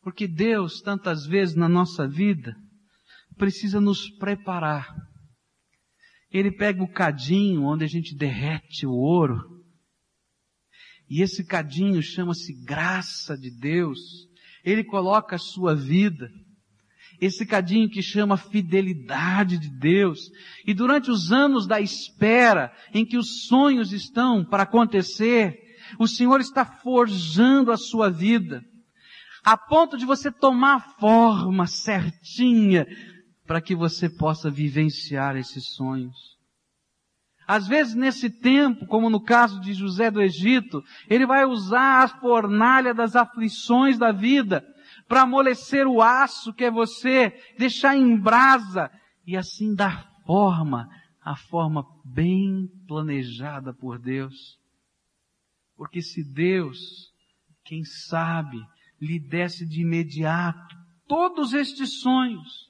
Porque 0.00 0.28
Deus, 0.28 0.80
tantas 0.80 1.26
vezes 1.26 1.56
na 1.56 1.68
nossa 1.68 2.06
vida, 2.06 2.54
precisa 3.36 3.80
nos 3.80 4.10
preparar. 4.18 4.94
Ele 6.30 6.50
pega 6.50 6.82
o 6.82 6.92
cadinho 6.92 7.62
onde 7.62 7.84
a 7.84 7.88
gente 7.88 8.16
derrete 8.16 8.86
o 8.86 8.92
ouro. 8.92 9.56
E 11.08 11.22
esse 11.22 11.46
cadinho 11.46 12.02
chama-se 12.02 12.52
graça 12.64 13.36
de 13.38 13.50
Deus. 13.50 13.98
Ele 14.64 14.82
coloca 14.82 15.36
a 15.36 15.38
sua 15.38 15.74
vida. 15.74 16.28
Esse 17.20 17.46
cadinho 17.46 17.88
que 17.88 18.02
chama 18.02 18.36
fidelidade 18.36 19.56
de 19.56 19.70
Deus. 19.78 20.18
E 20.66 20.74
durante 20.74 21.10
os 21.10 21.32
anos 21.32 21.66
da 21.66 21.80
espera, 21.80 22.72
em 22.92 23.06
que 23.06 23.16
os 23.16 23.46
sonhos 23.46 23.92
estão 23.92 24.44
para 24.44 24.64
acontecer, 24.64 25.56
o 25.98 26.08
Senhor 26.08 26.40
está 26.40 26.64
forjando 26.64 27.70
a 27.70 27.76
sua 27.76 28.10
vida. 28.10 28.62
A 29.44 29.56
ponto 29.56 29.96
de 29.96 30.04
você 30.04 30.30
tomar 30.30 30.96
forma 30.98 31.68
certinha 31.68 32.84
para 33.46 33.60
que 33.60 33.74
você 33.74 34.08
possa 34.08 34.50
vivenciar 34.50 35.36
esses 35.36 35.74
sonhos. 35.74 36.36
Às 37.46 37.68
vezes 37.68 37.94
nesse 37.94 38.28
tempo, 38.28 38.86
como 38.86 39.08
no 39.08 39.22
caso 39.22 39.60
de 39.60 39.72
José 39.72 40.10
do 40.10 40.20
Egito, 40.20 40.82
ele 41.08 41.24
vai 41.24 41.44
usar 41.44 42.02
a 42.02 42.08
fornalha 42.08 42.92
das 42.92 43.14
aflições 43.14 43.96
da 43.98 44.10
vida 44.10 44.66
para 45.06 45.22
amolecer 45.22 45.86
o 45.86 46.02
aço 46.02 46.52
que 46.52 46.64
é 46.64 46.70
você, 46.70 47.32
deixar 47.56 47.96
em 47.96 48.18
brasa 48.18 48.90
e 49.24 49.36
assim 49.36 49.74
dar 49.74 50.10
forma, 50.26 50.88
a 51.22 51.36
forma 51.36 51.84
bem 52.04 52.68
planejada 52.88 53.72
por 53.72 54.00
Deus. 54.00 54.58
Porque 55.76 56.02
se 56.02 56.24
Deus, 56.24 56.78
quem 57.64 57.84
sabe, 57.84 58.58
lhe 59.00 59.20
desse 59.20 59.64
de 59.64 59.82
imediato 59.82 60.74
todos 61.06 61.52
estes 61.52 62.00
sonhos, 62.00 62.65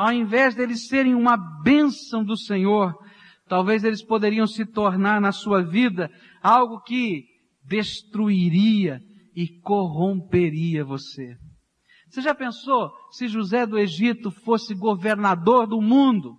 ao 0.00 0.14
invés 0.14 0.54
deles 0.54 0.88
serem 0.88 1.14
uma 1.14 1.36
bênção 1.62 2.24
do 2.24 2.34
Senhor, 2.34 2.94
talvez 3.46 3.84
eles 3.84 4.02
poderiam 4.02 4.46
se 4.46 4.64
tornar 4.64 5.20
na 5.20 5.30
sua 5.30 5.62
vida 5.62 6.10
algo 6.42 6.80
que 6.80 7.26
destruiria 7.62 8.98
e 9.36 9.60
corromperia 9.60 10.82
você. 10.86 11.36
Você 12.08 12.22
já 12.22 12.34
pensou 12.34 12.90
se 13.10 13.28
José 13.28 13.66
do 13.66 13.78
Egito 13.78 14.30
fosse 14.30 14.74
governador 14.74 15.66
do 15.66 15.82
mundo? 15.82 16.34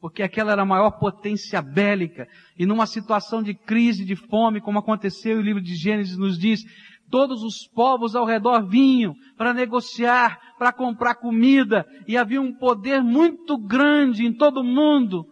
Porque 0.00 0.20
aquela 0.20 0.50
era 0.50 0.62
a 0.62 0.66
maior 0.66 0.90
potência 0.98 1.62
bélica, 1.62 2.26
e 2.58 2.66
numa 2.66 2.86
situação 2.86 3.40
de 3.40 3.54
crise, 3.54 4.04
de 4.04 4.16
fome, 4.16 4.60
como 4.60 4.80
aconteceu, 4.80 5.38
o 5.38 5.42
livro 5.42 5.62
de 5.62 5.76
Gênesis 5.76 6.16
nos 6.16 6.36
diz, 6.36 6.64
Todos 7.10 7.42
os 7.42 7.66
povos 7.66 8.14
ao 8.14 8.24
redor 8.24 8.66
vinham 8.68 9.14
para 9.36 9.52
negociar, 9.52 10.38
para 10.58 10.72
comprar 10.72 11.16
comida, 11.16 11.84
e 12.06 12.16
havia 12.16 12.40
um 12.40 12.56
poder 12.56 13.02
muito 13.02 13.58
grande 13.58 14.24
em 14.24 14.32
todo 14.32 14.60
o 14.60 14.64
mundo 14.64 15.26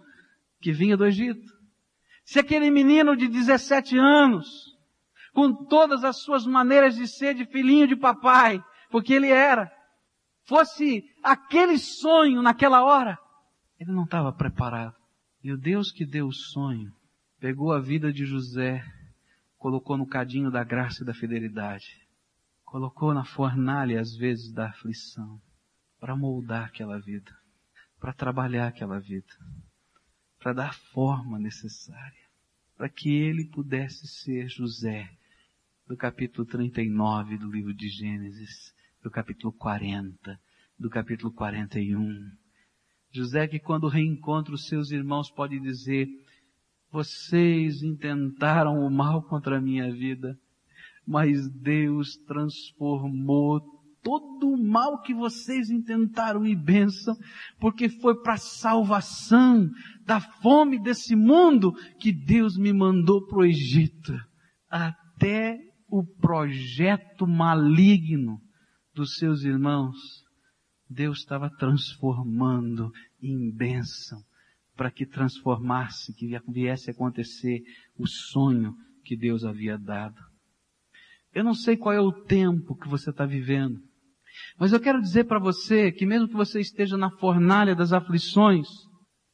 que 0.60 0.72
vinha 0.72 0.96
do 0.96 1.06
Egito. 1.06 1.46
Se 2.24 2.38
aquele 2.38 2.70
menino 2.70 3.16
de 3.16 3.28
17 3.28 3.96
anos, 3.96 4.48
com 5.32 5.66
todas 5.66 6.02
as 6.02 6.20
suas 6.22 6.44
maneiras 6.44 6.96
de 6.96 7.06
ser 7.06 7.34
de 7.34 7.46
filhinho 7.46 7.86
de 7.86 7.94
papai, 7.94 8.60
porque 8.90 9.14
ele 9.14 9.30
era, 9.30 9.70
fosse 10.46 11.04
aquele 11.22 11.78
sonho 11.78 12.42
naquela 12.42 12.84
hora. 12.84 13.16
Ele 13.78 13.92
não 13.92 14.02
estava 14.02 14.32
preparado. 14.32 14.94
E 15.44 15.52
o 15.52 15.56
Deus 15.56 15.92
que 15.92 16.04
deu 16.04 16.26
o 16.26 16.32
sonho 16.32 16.90
pegou 17.38 17.72
a 17.72 17.80
vida 17.80 18.12
de 18.12 18.26
José, 18.26 18.82
colocou 19.58 19.96
no 19.96 20.06
cadinho 20.06 20.50
da 20.50 20.62
graça 20.62 21.02
e 21.02 21.06
da 21.06 21.12
fidelidade, 21.12 22.06
colocou 22.64 23.12
na 23.12 23.24
fornalha 23.24 24.00
às 24.00 24.16
vezes 24.16 24.52
da 24.52 24.68
aflição, 24.68 25.40
para 25.98 26.16
moldar 26.16 26.66
aquela 26.66 26.98
vida, 27.00 27.36
para 27.98 28.12
trabalhar 28.12 28.68
aquela 28.68 29.00
vida, 29.00 29.34
para 30.38 30.52
dar 30.52 30.74
forma 30.92 31.38
necessária, 31.38 32.28
para 32.76 32.88
que 32.88 33.10
ele 33.10 33.44
pudesse 33.46 34.06
ser 34.06 34.48
José, 34.48 35.10
do 35.86 35.96
capítulo 35.96 36.46
39 36.46 37.38
do 37.38 37.50
livro 37.50 37.74
de 37.74 37.88
Gênesis, 37.88 38.72
do 39.02 39.10
capítulo 39.10 39.52
40, 39.54 40.38
do 40.78 40.88
capítulo 40.88 41.32
41. 41.32 42.30
José 43.10 43.48
que 43.48 43.58
quando 43.58 43.88
reencontra 43.88 44.54
os 44.54 44.66
seus 44.66 44.90
irmãos 44.92 45.30
pode 45.30 45.58
dizer, 45.58 46.06
vocês 46.90 47.82
intentaram 47.82 48.84
o 48.84 48.90
mal 48.90 49.22
contra 49.22 49.58
a 49.58 49.60
minha 49.60 49.92
vida, 49.92 50.38
mas 51.06 51.48
Deus 51.48 52.16
transformou 52.26 53.60
todo 54.02 54.48
o 54.48 54.56
mal 54.56 55.02
que 55.02 55.12
vocês 55.12 55.70
intentaram 55.70 56.46
em 56.46 56.56
bênção, 56.56 57.14
porque 57.60 57.88
foi 57.88 58.22
para 58.22 58.34
a 58.34 58.38
salvação 58.38 59.68
da 60.04 60.20
fome 60.20 60.80
desse 60.80 61.14
mundo 61.14 61.72
que 61.98 62.12
Deus 62.12 62.56
me 62.56 62.72
mandou 62.72 63.26
para 63.26 63.38
o 63.38 63.44
Egito. 63.44 64.14
Até 64.70 65.58
o 65.90 66.04
projeto 66.04 67.26
maligno 67.26 68.40
dos 68.94 69.16
seus 69.16 69.42
irmãos, 69.42 69.96
Deus 70.88 71.18
estava 71.18 71.50
transformando 71.50 72.90
em 73.20 73.50
bênção 73.50 74.27
para 74.78 74.92
que 74.92 75.04
transformasse, 75.04 76.14
que 76.14 76.30
viesse 76.46 76.88
a 76.88 76.92
acontecer 76.92 77.64
o 77.98 78.06
sonho 78.06 78.76
que 79.04 79.16
Deus 79.16 79.44
havia 79.44 79.76
dado. 79.76 80.22
Eu 81.34 81.42
não 81.42 81.52
sei 81.52 81.76
qual 81.76 81.92
é 81.92 82.00
o 82.00 82.12
tempo 82.12 82.76
que 82.76 82.88
você 82.88 83.10
está 83.10 83.26
vivendo, 83.26 83.80
mas 84.56 84.72
eu 84.72 84.78
quero 84.78 85.00
dizer 85.00 85.24
para 85.24 85.40
você 85.40 85.90
que 85.90 86.06
mesmo 86.06 86.28
que 86.28 86.34
você 86.34 86.60
esteja 86.60 86.96
na 86.96 87.10
fornalha 87.10 87.74
das 87.74 87.92
aflições, 87.92 88.68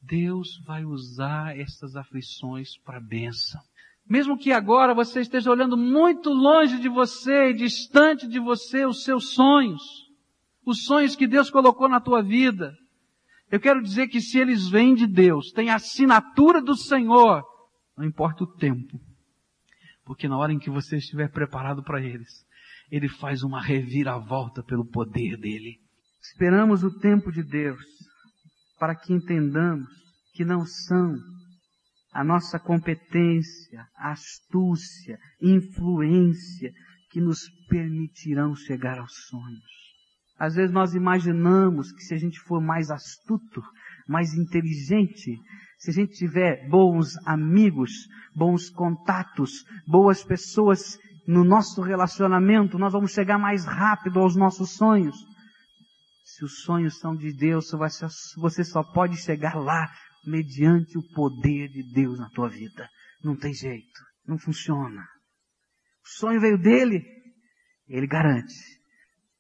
Deus 0.01 0.49
vai 0.67 0.83
usar 0.83 1.59
essas 1.59 1.95
aflições 1.95 2.79
para 2.83 2.99
bênção. 2.99 3.61
Mesmo 4.09 4.39
que 4.39 4.51
agora 4.51 4.95
você 4.95 5.21
esteja 5.21 5.51
olhando 5.51 5.77
muito 5.77 6.31
longe 6.31 6.81
de 6.81 6.89
você, 6.89 7.53
distante 7.53 8.27
de 8.27 8.39
você, 8.39 8.87
os 8.87 9.05
seus 9.05 9.35
sonhos, 9.35 9.83
os 10.65 10.85
sonhos 10.85 11.15
que 11.15 11.27
Deus 11.27 11.51
colocou 11.51 11.87
na 11.87 12.01
tua 12.01 12.23
vida, 12.23 12.75
eu 13.55 13.61
quero 13.61 13.81
dizer 13.81 14.09
que 14.09 14.21
se 14.21 14.37
eles 14.37 14.69
vêm 14.69 14.97
de 14.97 15.07
Deus, 15.07 15.53
tem 15.53 15.71
a 15.71 15.77
assinatura 15.77 16.61
do 16.61 16.77
Senhor, 16.77 17.40
não 17.97 18.05
importa 18.05 18.43
o 18.43 18.53
tempo. 18.57 19.01
Porque 20.05 20.27
na 20.27 20.37
hora 20.37 20.53
em 20.53 20.59
que 20.59 20.69
você 20.69 20.97
estiver 20.97 21.31
preparado 21.31 21.81
para 21.85 22.03
eles, 22.03 22.45
Ele 22.90 23.09
faz 23.09 23.45
uma 23.45 23.62
reviravolta 23.62 24.61
pelo 24.64 24.85
poder 24.85 25.37
dEle. 25.37 25.79
Esperamos 26.21 26.83
o 26.83 26.99
tempo 26.99 27.31
de 27.31 27.45
Deus 27.45 27.81
para 28.77 28.97
que 28.97 29.12
entendamos 29.12 29.88
que 30.33 30.45
não 30.45 30.67
são 30.67 31.14
a 32.12 32.25
nossa 32.25 32.59
competência, 32.59 33.87
astúcia, 33.95 35.17
influência 35.40 36.73
que 37.09 37.21
nos 37.21 37.49
permitirão 37.69 38.57
chegar 38.57 38.99
aos 38.99 39.14
sonhos. 39.29 39.84
Às 40.38 40.57
vezes 40.57 40.73
nós 40.73 40.94
imaginamos 40.94 41.92
que 41.92 42.03
se 42.03 42.14
a 42.14 42.18
gente 42.18 42.40
for 42.40 42.61
mais 42.61 42.90
astuto, 42.90 43.62
mais 44.09 44.35
inteligente, 44.35 45.38
se 45.79 45.90
a 45.90 45.92
gente 45.92 46.14
tiver 46.14 46.68
bons 46.68 47.16
amigos, 47.25 48.09
bons 48.35 48.68
contatos, 48.68 49.64
boas 49.87 50.25
pessoas 50.25 50.99
no 51.27 51.44
nosso 51.44 51.81
relacionamento, 51.81 52.79
nós 52.79 52.92
vamos 52.92 53.12
chegar 53.12 53.38
mais 53.38 53.64
rápido 53.64 54.18
aos 54.18 54.35
nossos 54.35 54.70
sonhos. 54.70 55.16
Se 56.25 56.44
os 56.44 56.62
sonhos 56.62 56.99
são 56.99 57.14
de 57.14 57.33
Deus, 57.33 57.70
você 58.37 58.64
só 58.64 58.83
pode 58.83 59.16
chegar 59.16 59.55
lá 59.55 59.88
mediante 60.27 60.99
o 60.99 61.09
poder 61.14 61.68
de 61.68 61.83
Deus 61.92 62.18
na 62.18 62.29
tua 62.31 62.49
vida. 62.49 62.88
Não 63.23 63.37
tem 63.37 63.55
jeito, 63.55 64.01
não 64.27 64.37
funciona. 64.37 65.03
O 66.05 66.09
sonho 66.09 66.40
veio 66.40 66.59
dele, 66.59 67.03
ele 67.88 68.07
garante 68.07 68.75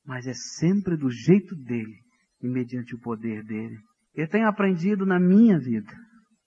mas 0.04 0.26
é 0.26 0.34
sempre 0.34 0.96
do 0.96 1.10
jeito 1.10 1.54
dele 1.56 1.96
e 2.42 2.48
mediante 2.48 2.94
o 2.94 3.00
poder 3.00 3.42
dele. 3.44 3.78
Eu 4.14 4.28
tenho 4.28 4.46
aprendido 4.46 5.06
na 5.06 5.18
minha 5.18 5.58
vida 5.58 5.92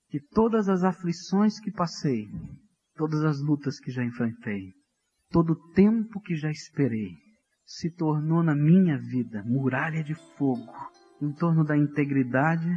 que 0.10 0.20
todas 0.32 0.70
as 0.70 0.84
aflições 0.84 1.60
que 1.60 1.72
passei, 1.72 2.28
todas 2.96 3.24
as 3.24 3.42
lutas 3.42 3.80
que 3.80 3.92
já 3.92 4.04
enfrentei, 4.04 4.72
todo 5.30 5.54
o 5.54 5.74
tempo 5.74 6.22
que 6.22 6.36
já 6.36 6.50
esperei, 6.50 7.10
se 7.66 7.92
tornou 7.92 8.42
na 8.42 8.56
minha 8.56 8.98
vida 8.98 9.44
muralha 9.44 10.04
de 10.04 10.16
fogo 10.38 10.72
em 11.22 11.34
torno 11.34 11.66
da 11.66 11.76
integridade, 11.76 12.70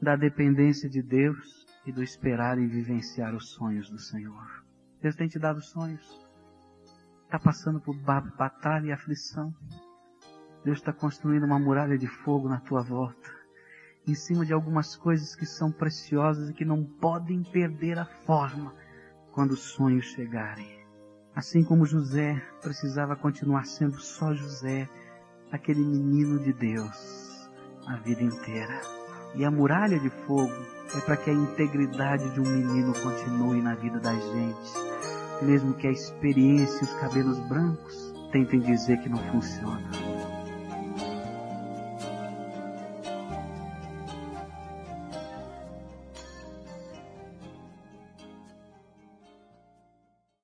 da 0.00 0.16
dependência 0.16 0.88
de 0.88 1.00
Deus 1.02 1.64
e 1.86 1.92
do 1.92 2.02
esperar 2.02 2.58
e 2.58 2.66
vivenciar 2.66 3.34
os 3.34 3.52
sonhos 3.52 3.88
do 3.88 3.98
Senhor. 3.98 4.64
Deus 5.00 5.14
tem 5.14 5.28
te 5.28 5.38
dado 5.38 5.62
sonhos 5.62 6.31
está 7.32 7.38
passando 7.38 7.80
por 7.80 7.96
batalha 7.96 8.88
e 8.88 8.92
aflição. 8.92 9.54
Deus 10.62 10.76
está 10.76 10.92
construindo 10.92 11.44
uma 11.44 11.58
muralha 11.58 11.96
de 11.96 12.06
fogo 12.06 12.46
na 12.46 12.60
tua 12.60 12.82
volta, 12.82 13.30
em 14.06 14.14
cima 14.14 14.44
de 14.44 14.52
algumas 14.52 14.94
coisas 14.96 15.34
que 15.34 15.46
são 15.46 15.72
preciosas 15.72 16.50
e 16.50 16.52
que 16.52 16.62
não 16.62 16.84
podem 16.84 17.42
perder 17.42 17.98
a 17.98 18.04
forma 18.04 18.74
quando 19.32 19.52
os 19.52 19.60
sonhos 19.60 20.04
chegarem. 20.04 20.84
Assim 21.34 21.64
como 21.64 21.86
José 21.86 22.36
precisava 22.60 23.16
continuar 23.16 23.64
sendo 23.64 23.98
só 23.98 24.34
José, 24.34 24.86
aquele 25.50 25.82
menino 25.82 26.38
de 26.38 26.52
Deus, 26.52 27.50
a 27.86 27.96
vida 27.96 28.22
inteira. 28.22 28.78
E 29.34 29.42
a 29.42 29.50
muralha 29.50 29.98
de 29.98 30.10
fogo 30.26 30.52
é 30.94 31.00
para 31.00 31.16
que 31.16 31.30
a 31.30 31.32
integridade 31.32 32.28
de 32.34 32.40
um 32.42 32.44
menino 32.46 32.92
continue 33.00 33.62
na 33.62 33.74
vida 33.74 33.98
da 33.98 34.12
gente 34.12 34.91
mesmo 35.40 35.74
que 35.74 35.86
a 35.86 35.90
experiência 35.90 36.80
e 36.80 36.84
os 36.84 36.92
cabelos 36.94 37.38
brancos 37.48 38.12
tentem 38.30 38.60
dizer 38.60 38.98
que 39.00 39.08
não 39.08 39.18
funciona. 39.30 40.01